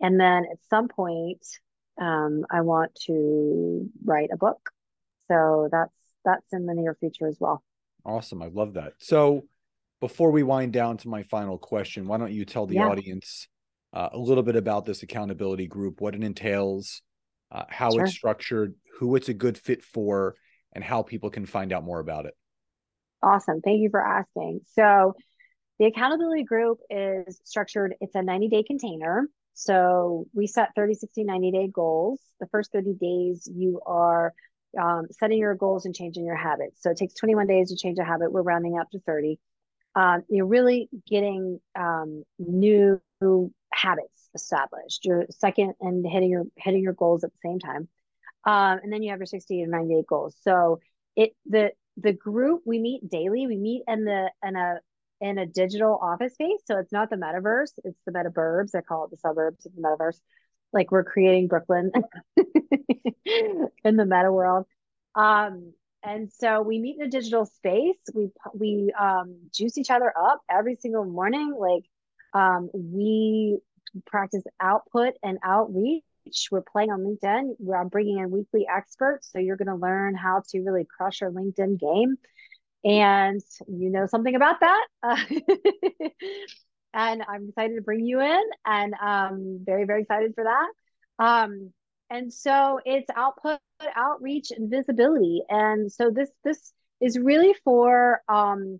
and 0.01 0.19
then 0.19 0.45
at 0.51 0.57
some 0.69 0.87
point 0.87 1.45
um 2.01 2.45
i 2.49 2.61
want 2.61 2.95
to 3.07 3.89
write 4.03 4.29
a 4.33 4.37
book. 4.37 4.69
So 5.29 5.69
that's 5.71 5.93
that's 6.25 6.53
in 6.53 6.65
the 6.65 6.73
near 6.73 6.95
future 6.95 7.27
as 7.27 7.37
well 7.39 7.63
Awesome. 8.05 8.41
I 8.41 8.47
love 8.47 8.73
that. 8.73 8.93
So 8.99 9.45
before 9.99 10.31
we 10.31 10.43
wind 10.43 10.73
down 10.73 10.97
to 10.97 11.09
my 11.09 11.23
final 11.23 11.57
question, 11.57 12.07
why 12.07 12.17
don't 12.17 12.31
you 12.31 12.45
tell 12.45 12.65
the 12.65 12.75
yeah. 12.75 12.87
audience 12.87 13.47
uh, 13.93 14.09
a 14.13 14.17
little 14.17 14.43
bit 14.43 14.55
about 14.55 14.85
this 14.85 15.03
accountability 15.03 15.67
group, 15.67 15.99
what 15.99 16.15
it 16.15 16.23
entails, 16.23 17.01
uh, 17.51 17.63
how 17.69 17.91
sure. 17.91 18.03
it's 18.03 18.13
structured, 18.13 18.75
who 18.99 19.15
it's 19.15 19.29
a 19.29 19.33
good 19.33 19.57
fit 19.57 19.83
for, 19.83 20.35
and 20.73 20.83
how 20.83 21.01
people 21.01 21.29
can 21.29 21.45
find 21.45 21.73
out 21.73 21.83
more 21.83 21.99
about 21.99 22.25
it? 22.25 22.35
Awesome. 23.21 23.61
Thank 23.61 23.81
you 23.81 23.89
for 23.89 24.01
asking. 24.01 24.61
So, 24.73 25.13
the 25.79 25.85
accountability 25.85 26.43
group 26.43 26.79
is 26.89 27.39
structured, 27.45 27.95
it's 28.01 28.15
a 28.15 28.21
90 28.21 28.49
day 28.49 28.63
container. 28.63 29.27
So, 29.53 30.25
we 30.33 30.47
set 30.47 30.69
30, 30.75 30.93
60, 30.93 31.23
90 31.23 31.51
day 31.51 31.69
goals. 31.73 32.21
The 32.39 32.47
first 32.47 32.71
30 32.71 32.93
days, 32.93 33.49
you 33.51 33.81
are 33.85 34.33
um, 34.79 35.07
setting 35.11 35.37
your 35.37 35.55
goals 35.55 35.85
and 35.85 35.95
changing 35.95 36.25
your 36.25 36.35
habits. 36.35 36.81
So 36.81 36.91
it 36.91 36.97
takes 36.97 37.13
21 37.15 37.47
days 37.47 37.69
to 37.69 37.75
change 37.75 37.97
a 37.99 38.03
habit. 38.03 38.31
We're 38.31 38.41
rounding 38.41 38.77
up 38.77 38.89
to 38.91 38.99
30. 38.99 39.39
Um, 39.95 40.23
you're 40.29 40.45
really 40.45 40.89
getting 41.07 41.59
um, 41.77 42.23
new 42.37 43.01
habits 43.73 44.29
established. 44.35 45.05
You're 45.05 45.25
second 45.29 45.73
and 45.81 46.05
hitting 46.05 46.29
your 46.29 46.45
hitting 46.57 46.83
your 46.83 46.93
goals 46.93 47.23
at 47.23 47.31
the 47.31 47.49
same 47.49 47.59
time. 47.59 47.87
Um, 48.45 48.79
and 48.83 48.93
then 48.93 49.03
you 49.03 49.11
have 49.11 49.19
your 49.19 49.25
60 49.25 49.61
and 49.61 49.71
98 49.71 50.05
goals. 50.07 50.35
So 50.41 50.79
it 51.15 51.31
the 51.45 51.71
the 51.97 52.13
group 52.13 52.61
we 52.65 52.79
meet 52.79 53.09
daily. 53.09 53.47
We 53.47 53.57
meet 53.57 53.83
in 53.87 54.05
the 54.05 54.31
in 54.45 54.55
a 54.55 54.79
in 55.21 55.37
a 55.37 55.45
digital 55.45 55.99
office 56.01 56.33
space. 56.33 56.61
So 56.65 56.77
it's 56.77 56.91
not 56.91 57.09
the 57.09 57.17
metaverse, 57.17 57.73
it's 57.83 57.99
the 58.05 58.11
metaburbs. 58.11 58.73
I 58.75 58.81
call 58.81 59.05
it 59.05 59.11
the 59.11 59.17
suburbs 59.17 59.65
of 59.65 59.75
the 59.75 59.81
metaverse. 59.81 60.19
Like 60.73 60.91
we're 60.91 61.03
creating 61.03 61.47
Brooklyn 61.47 61.91
in 63.25 63.95
the 63.95 64.05
meta 64.05 64.31
world. 64.31 64.65
Um, 65.15 65.73
and 66.03 66.31
so 66.31 66.61
we 66.61 66.79
meet 66.79 66.97
in 66.97 67.07
a 67.07 67.09
digital 67.09 67.45
space. 67.45 67.97
We 68.13 68.29
we 68.53 68.91
um, 68.99 69.35
juice 69.53 69.77
each 69.77 69.89
other 69.89 70.13
up 70.17 70.41
every 70.49 70.75
single 70.75 71.05
morning. 71.05 71.53
Like 71.57 71.83
um, 72.33 72.69
we 72.73 73.59
practice 74.05 74.43
output 74.59 75.15
and 75.23 75.39
outreach. 75.43 76.03
We're 76.51 76.61
playing 76.61 76.91
on 76.91 77.01
LinkedIn. 77.01 77.55
We're 77.59 77.83
bringing 77.85 78.19
in 78.19 78.31
weekly 78.31 78.65
experts, 78.73 79.29
so 79.31 79.39
you're 79.39 79.57
going 79.57 79.67
to 79.67 79.75
learn 79.75 80.15
how 80.15 80.43
to 80.51 80.61
really 80.61 80.85
crush 80.85 81.21
your 81.21 81.31
LinkedIn 81.31 81.79
game. 81.79 82.17
And 82.85 83.41
you 83.67 83.89
know 83.89 84.05
something 84.05 84.35
about 84.35 84.61
that. 84.61 84.87
Uh, 85.03 85.17
and 86.93 87.23
I'm 87.27 87.49
excited 87.49 87.75
to 87.75 87.81
bring 87.81 88.05
you 88.05 88.21
in, 88.21 88.43
and 88.65 88.93
um, 89.01 89.59
very 89.63 89.85
very 89.85 90.01
excited 90.01 90.33
for 90.35 90.43
that. 90.43 90.69
Um, 91.23 91.71
and 92.09 92.33
so 92.33 92.79
it's 92.85 93.09
output, 93.15 93.59
outreach, 93.95 94.51
and 94.51 94.69
visibility. 94.69 95.43
And 95.49 95.91
so 95.91 96.09
this 96.09 96.29
this 96.43 96.73
is 97.01 97.17
really 97.17 97.53
for 97.63 98.21
um, 98.27 98.79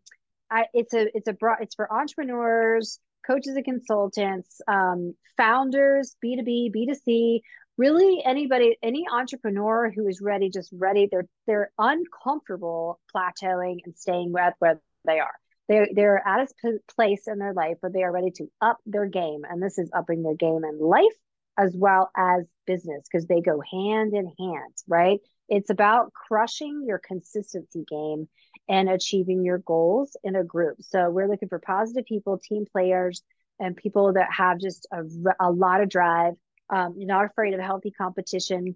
I, 0.50 0.66
it's 0.74 0.94
a 0.94 1.16
it's 1.16 1.28
a 1.28 1.34
broad 1.34 1.58
it's 1.62 1.76
for 1.76 1.92
entrepreneurs, 1.92 3.00
coaches 3.26 3.56
and 3.56 3.66
consultants, 3.66 4.62
um, 4.68 5.16
founders, 5.38 6.16
B 6.22 6.36
two 6.36 6.44
B, 6.44 6.70
B 6.74 6.86
two 6.88 6.96
C. 6.96 7.44
Really, 7.78 8.22
anybody, 8.26 8.78
any 8.84 9.06
entrepreneur 9.10 9.90
who 9.90 10.08
is 10.08 10.20
ready, 10.20 10.50
just 10.50 10.70
ready. 10.74 11.08
They're 11.10 11.28
they're 11.48 11.72
uncomfortable 11.78 13.00
plateauing 13.16 13.78
and 13.86 13.96
staying 13.96 14.34
with 14.34 14.54
where 14.60 14.82
they 15.06 15.20
are. 15.20 15.36
They're 15.70 15.88
they're 15.94 16.28
at 16.28 16.50
a 16.64 16.72
place 16.94 17.28
in 17.28 17.38
their 17.38 17.54
life 17.54 17.78
where 17.80 17.92
they 17.92 18.04
are 18.04 18.12
ready 18.12 18.32
to 18.32 18.48
up 18.60 18.80
their 18.88 19.06
game, 19.06 19.42
and 19.48 19.62
this 19.62 19.78
is 19.78 19.90
upping 19.94 20.24
their 20.24 20.36
game 20.36 20.64
in 20.66 20.80
life 20.80 21.14
as 21.58 21.76
well 21.78 22.10
as 22.18 22.48
business 22.66 23.04
because 23.10 23.28
they 23.28 23.42
go 23.42 23.62
hand 23.72 24.14
in 24.14 24.26
hand, 24.40 24.74
right? 24.88 25.20
It's 25.48 25.70
about 25.70 26.12
crushing 26.14 26.86
your 26.88 26.98
consistency 26.98 27.86
game 27.88 28.28
and 28.68 28.90
achieving 28.90 29.44
your 29.44 29.60
goals 29.60 30.16
in 30.24 30.36
a 30.36 30.44
group. 30.44 30.78
So 30.82 31.10
we're 31.10 31.28
looking 31.28 31.50
for 31.50 31.60
positive 31.60 32.06
people, 32.06 32.40
team 32.40 32.66
players, 32.72 33.22
and 33.60 33.76
people 33.76 34.14
that 34.14 34.32
have 34.32 34.60
just 34.60 34.88
a, 34.92 35.04
a 35.40 35.52
lot 35.52 35.82
of 35.82 35.90
drive. 35.90 36.34
Um, 36.72 36.96
you're 36.98 37.08
not 37.08 37.26
afraid 37.26 37.54
of 37.54 37.60
healthy 37.60 37.92
competition, 37.92 38.76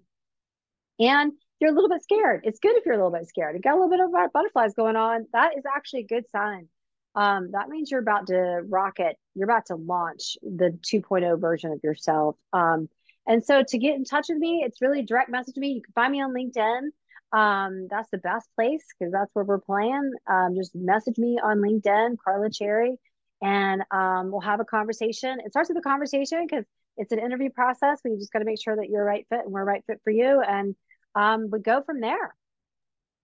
and 1.00 1.32
you're 1.58 1.70
a 1.70 1.74
little 1.74 1.88
bit 1.88 2.02
scared. 2.04 2.42
It's 2.44 2.60
good 2.60 2.76
if 2.76 2.84
you're 2.86 2.94
a 2.94 2.98
little 2.98 3.18
bit 3.18 3.26
scared. 3.26 3.56
You 3.56 3.62
got 3.62 3.72
a 3.72 3.80
little 3.80 3.90
bit 3.90 4.00
of 4.00 4.32
butterflies 4.32 4.74
going 4.74 4.96
on. 4.96 5.26
That 5.32 5.56
is 5.56 5.64
actually 5.74 6.00
a 6.00 6.06
good 6.06 6.30
sign 6.30 6.68
um, 7.14 7.50
that 7.52 7.68
means 7.68 7.90
you're 7.90 8.00
about 8.00 8.26
to 8.28 8.62
rocket, 8.68 9.16
you're 9.34 9.48
about 9.48 9.66
to 9.66 9.76
launch 9.76 10.36
the 10.42 10.78
2.0 10.82 11.40
version 11.40 11.70
of 11.72 11.80
yourself. 11.82 12.36
Um, 12.52 12.88
and 13.26 13.44
so 13.44 13.62
to 13.66 13.78
get 13.78 13.94
in 13.94 14.04
touch 14.04 14.26
with 14.28 14.38
me, 14.38 14.62
it's 14.66 14.82
really 14.82 15.02
direct 15.02 15.30
message 15.30 15.56
me. 15.56 15.68
You 15.68 15.82
can 15.82 15.92
find 15.92 16.12
me 16.12 16.20
on 16.20 16.34
LinkedIn. 16.34 16.88
Um, 17.32 17.88
that's 17.90 18.08
the 18.10 18.18
best 18.18 18.48
place 18.54 18.84
because 18.98 19.12
that's 19.12 19.30
where 19.34 19.44
we're 19.44 19.58
playing. 19.58 20.12
Um, 20.28 20.54
just 20.56 20.74
message 20.74 21.18
me 21.18 21.38
on 21.42 21.58
LinkedIn, 21.58 22.16
Carla 22.24 22.50
Cherry, 22.50 22.96
and 23.42 23.82
um, 23.90 24.30
we'll 24.30 24.40
have 24.40 24.60
a 24.60 24.64
conversation. 24.64 25.38
It 25.44 25.50
starts 25.50 25.68
with 25.68 25.78
a 25.78 25.82
conversation 25.82 26.46
because 26.48 26.64
it's 26.96 27.12
an 27.12 27.18
interview 27.18 27.50
process. 27.50 28.00
We 28.04 28.16
just 28.16 28.32
got 28.32 28.40
to 28.40 28.44
make 28.44 28.62
sure 28.62 28.76
that 28.76 28.88
you're 28.88 29.02
a 29.02 29.06
right 29.06 29.26
fit 29.28 29.40
and 29.44 29.52
we're 29.52 29.62
a 29.62 29.64
right 29.64 29.82
fit 29.86 30.00
for 30.04 30.10
you. 30.10 30.40
And 30.40 30.76
um, 31.14 31.48
we 31.50 31.60
go 31.60 31.82
from 31.82 32.00
there. 32.00 32.34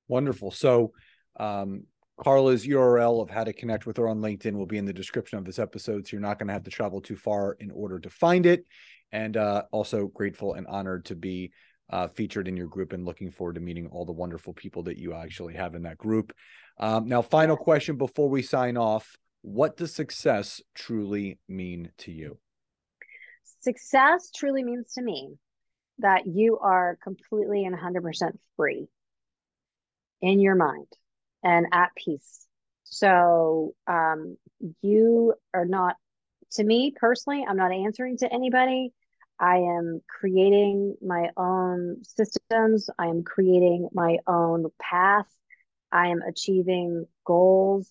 Wonderful. 0.08 0.50
So, 0.50 0.92
um, 1.38 1.84
Carla's 2.20 2.66
URL 2.66 3.22
of 3.22 3.30
how 3.30 3.44
to 3.44 3.52
connect 3.52 3.86
with 3.86 3.96
her 3.96 4.06
on 4.06 4.20
LinkedIn 4.20 4.52
will 4.52 4.66
be 4.66 4.76
in 4.76 4.84
the 4.84 4.92
description 4.92 5.38
of 5.38 5.44
this 5.46 5.58
episode. 5.58 6.06
So 6.06 6.12
you're 6.12 6.20
not 6.20 6.38
going 6.38 6.48
to 6.48 6.52
have 6.52 6.64
to 6.64 6.70
travel 6.70 7.00
too 7.00 7.16
far 7.16 7.56
in 7.60 7.70
order 7.70 7.98
to 7.98 8.10
find 8.10 8.44
it. 8.44 8.66
And 9.10 9.38
uh, 9.38 9.62
also 9.72 10.06
grateful 10.08 10.52
and 10.52 10.66
honored 10.66 11.06
to 11.06 11.16
be 11.16 11.52
uh, 11.88 12.08
featured 12.08 12.46
in 12.46 12.58
your 12.58 12.66
group 12.66 12.92
and 12.92 13.06
looking 13.06 13.30
forward 13.30 13.54
to 13.54 13.60
meeting 13.60 13.88
all 13.88 14.04
the 14.04 14.12
wonderful 14.12 14.52
people 14.52 14.82
that 14.84 14.98
you 14.98 15.14
actually 15.14 15.54
have 15.54 15.74
in 15.74 15.82
that 15.84 15.96
group. 15.96 16.34
Um, 16.78 17.08
now, 17.08 17.22
final 17.22 17.56
question 17.56 17.96
before 17.96 18.28
we 18.28 18.42
sign 18.42 18.76
off 18.76 19.16
What 19.40 19.78
does 19.78 19.94
success 19.94 20.60
truly 20.74 21.38
mean 21.48 21.90
to 21.98 22.12
you? 22.12 22.38
Success 23.62 24.30
truly 24.30 24.62
means 24.62 24.92
to 24.92 25.02
me 25.02 25.38
that 25.98 26.26
you 26.26 26.58
are 26.58 26.98
completely 27.02 27.64
and 27.64 27.76
100% 27.76 28.32
free 28.56 28.88
in 30.20 30.38
your 30.38 30.54
mind 30.54 30.86
and 31.42 31.66
at 31.72 31.90
peace. 31.96 32.46
So 32.84 33.74
um, 33.86 34.36
you 34.82 35.34
are 35.54 35.64
not, 35.64 35.96
to 36.52 36.64
me 36.64 36.92
personally, 36.96 37.44
I'm 37.48 37.56
not 37.56 37.72
answering 37.72 38.18
to 38.18 38.32
anybody. 38.32 38.92
I 39.38 39.56
am 39.58 40.02
creating 40.08 40.96
my 41.00 41.30
own 41.36 42.02
systems. 42.04 42.90
I 42.98 43.06
am 43.06 43.22
creating 43.22 43.88
my 43.92 44.18
own 44.26 44.66
path. 44.80 45.26
I 45.92 46.08
am 46.08 46.22
achieving 46.22 47.06
goals. 47.24 47.88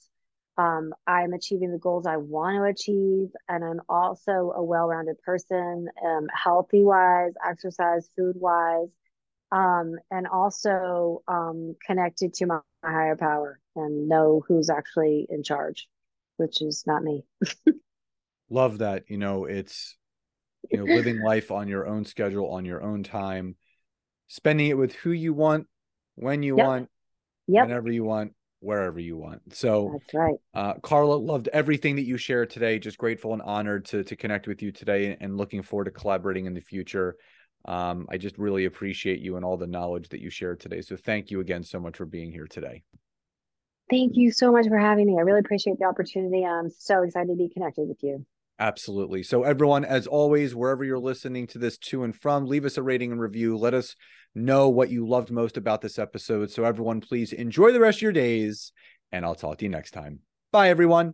Um, 0.58 0.94
I'm 1.08 1.34
achieving 1.34 1.72
the 1.72 1.78
goals 1.78 2.06
I 2.06 2.18
want 2.18 2.58
to 2.58 2.64
achieve. 2.66 3.30
And 3.48 3.64
I'm 3.64 3.82
also 3.90 4.54
a 4.56 4.64
well 4.64 4.88
rounded 4.88 5.22
person, 5.22 5.88
um, 6.06 6.28
healthy 6.34 6.84
wise, 6.84 7.34
exercise, 7.48 8.10
food 8.16 8.36
wise 8.38 8.90
um, 9.52 9.96
and 10.12 10.28
also 10.28 11.24
um, 11.28 11.76
connected 11.86 12.34
to 12.36 12.46
my, 12.46 12.60
my 12.84 12.92
higher 12.92 13.16
power 13.16 13.60
and 13.76 14.08
know 14.08 14.44
who's 14.48 14.70
actually 14.70 15.28
in 15.30 15.44
charge, 15.44 15.88
which 16.38 16.62
is 16.62 16.84
not 16.86 17.04
me. 17.04 17.26
Love 18.50 18.80
that. 18.80 19.04
You 19.08 19.18
know, 19.18 19.46
it's 19.46 19.98
you 20.70 20.78
know 20.78 20.86
living 20.86 21.22
life 21.24 21.52
on 21.52 21.68
your 21.68 21.88
own 21.88 22.06
schedule, 22.06 22.50
on 22.52 22.66
your 22.66 22.82
own 22.82 23.04
time, 23.04 23.56
spending 24.28 24.68
it 24.68 24.78
with 24.78 24.94
who 24.94 25.12
you 25.12 25.34
want, 25.34 25.68
when 26.16 26.44
you 26.44 26.58
yep. 26.58 26.66
want, 26.66 26.90
yep. 27.48 27.68
whenever 27.68 27.92
you 27.92 28.04
want, 28.04 28.34
wherever 28.60 29.00
you 29.00 29.18
want. 29.18 29.56
So 29.56 29.92
that's 29.94 30.14
right. 30.14 30.38
Uh, 30.54 30.74
Carla, 30.76 31.16
loved 31.16 31.50
everything 31.54 31.96
that 31.98 32.06
you 32.06 32.18
shared 32.18 32.50
today. 32.50 32.80
Just 32.80 32.98
grateful 32.98 33.34
and 33.34 33.42
honored 33.42 33.86
to 33.86 34.04
to 34.04 34.16
connect 34.16 34.48
with 34.48 34.62
you 34.62 34.72
today, 34.72 35.18
and 35.20 35.38
looking 35.38 35.62
forward 35.62 35.86
to 35.86 35.92
collaborating 35.92 36.46
in 36.46 36.54
the 36.54 36.62
future. 36.62 37.16
Um, 37.66 38.08
I 38.10 38.18
just 38.18 38.38
really 38.38 38.66
appreciate 38.66 39.20
you 39.20 39.36
and 39.36 39.46
all 39.46 39.58
the 39.58 39.68
knowledge 39.68 40.10
that 40.10 40.22
you 40.22 40.30
shared 40.30 40.60
today. 40.60 40.82
So 40.82 40.96
thank 40.96 41.30
you 41.30 41.40
again 41.40 41.64
so 41.64 41.80
much 41.80 41.98
for 41.98 42.06
being 42.06 42.32
here 42.32 42.48
today. 42.48 42.84
Thank 43.90 44.16
you 44.16 44.32
so 44.32 44.52
much 44.52 44.68
for 44.68 44.78
having 44.78 45.08
me. 45.08 45.18
I 45.18 45.22
really 45.22 45.40
appreciate 45.40 45.80
the 45.80 45.86
opportunity. 45.86 46.46
I'm 46.46 46.70
so 46.70 47.04
excited 47.04 47.28
to 47.28 47.36
be 47.36 47.50
connected 47.50 47.88
with 47.88 48.02
you. 48.04 48.26
Absolutely. 48.60 49.24
So, 49.24 49.44
everyone, 49.44 49.86
as 49.86 50.06
always, 50.06 50.54
wherever 50.54 50.84
you're 50.84 51.00
listening 51.00 51.48
to 51.48 51.58
this 51.58 51.78
to 51.78 52.04
and 52.04 52.14
from, 52.14 52.46
leave 52.46 52.66
us 52.66 52.78
a 52.78 52.84
rating 52.84 53.12
and 53.12 53.22
review. 53.22 53.58
Let 53.58 53.74
us 53.74 53.96
know 54.36 54.68
what 54.68 54.90
you 54.90 55.08
loved 55.08 55.32
most 55.32 55.56
about 55.56 55.80
this 55.80 55.98
episode. 55.98 56.52
So, 56.52 56.66
everyone, 56.66 57.00
please 57.00 57.32
enjoy 57.32 57.72
the 57.72 57.80
rest 57.80 58.00
of 58.00 58.02
your 58.04 58.12
days, 58.12 58.74
and 59.14 59.24
I'll 59.24 59.34
talk 59.34 59.60
to 59.60 59.66
you 59.66 59.70
next 59.70 59.92
time. 59.92 60.20
Bye, 60.52 60.70
everyone. 60.70 61.14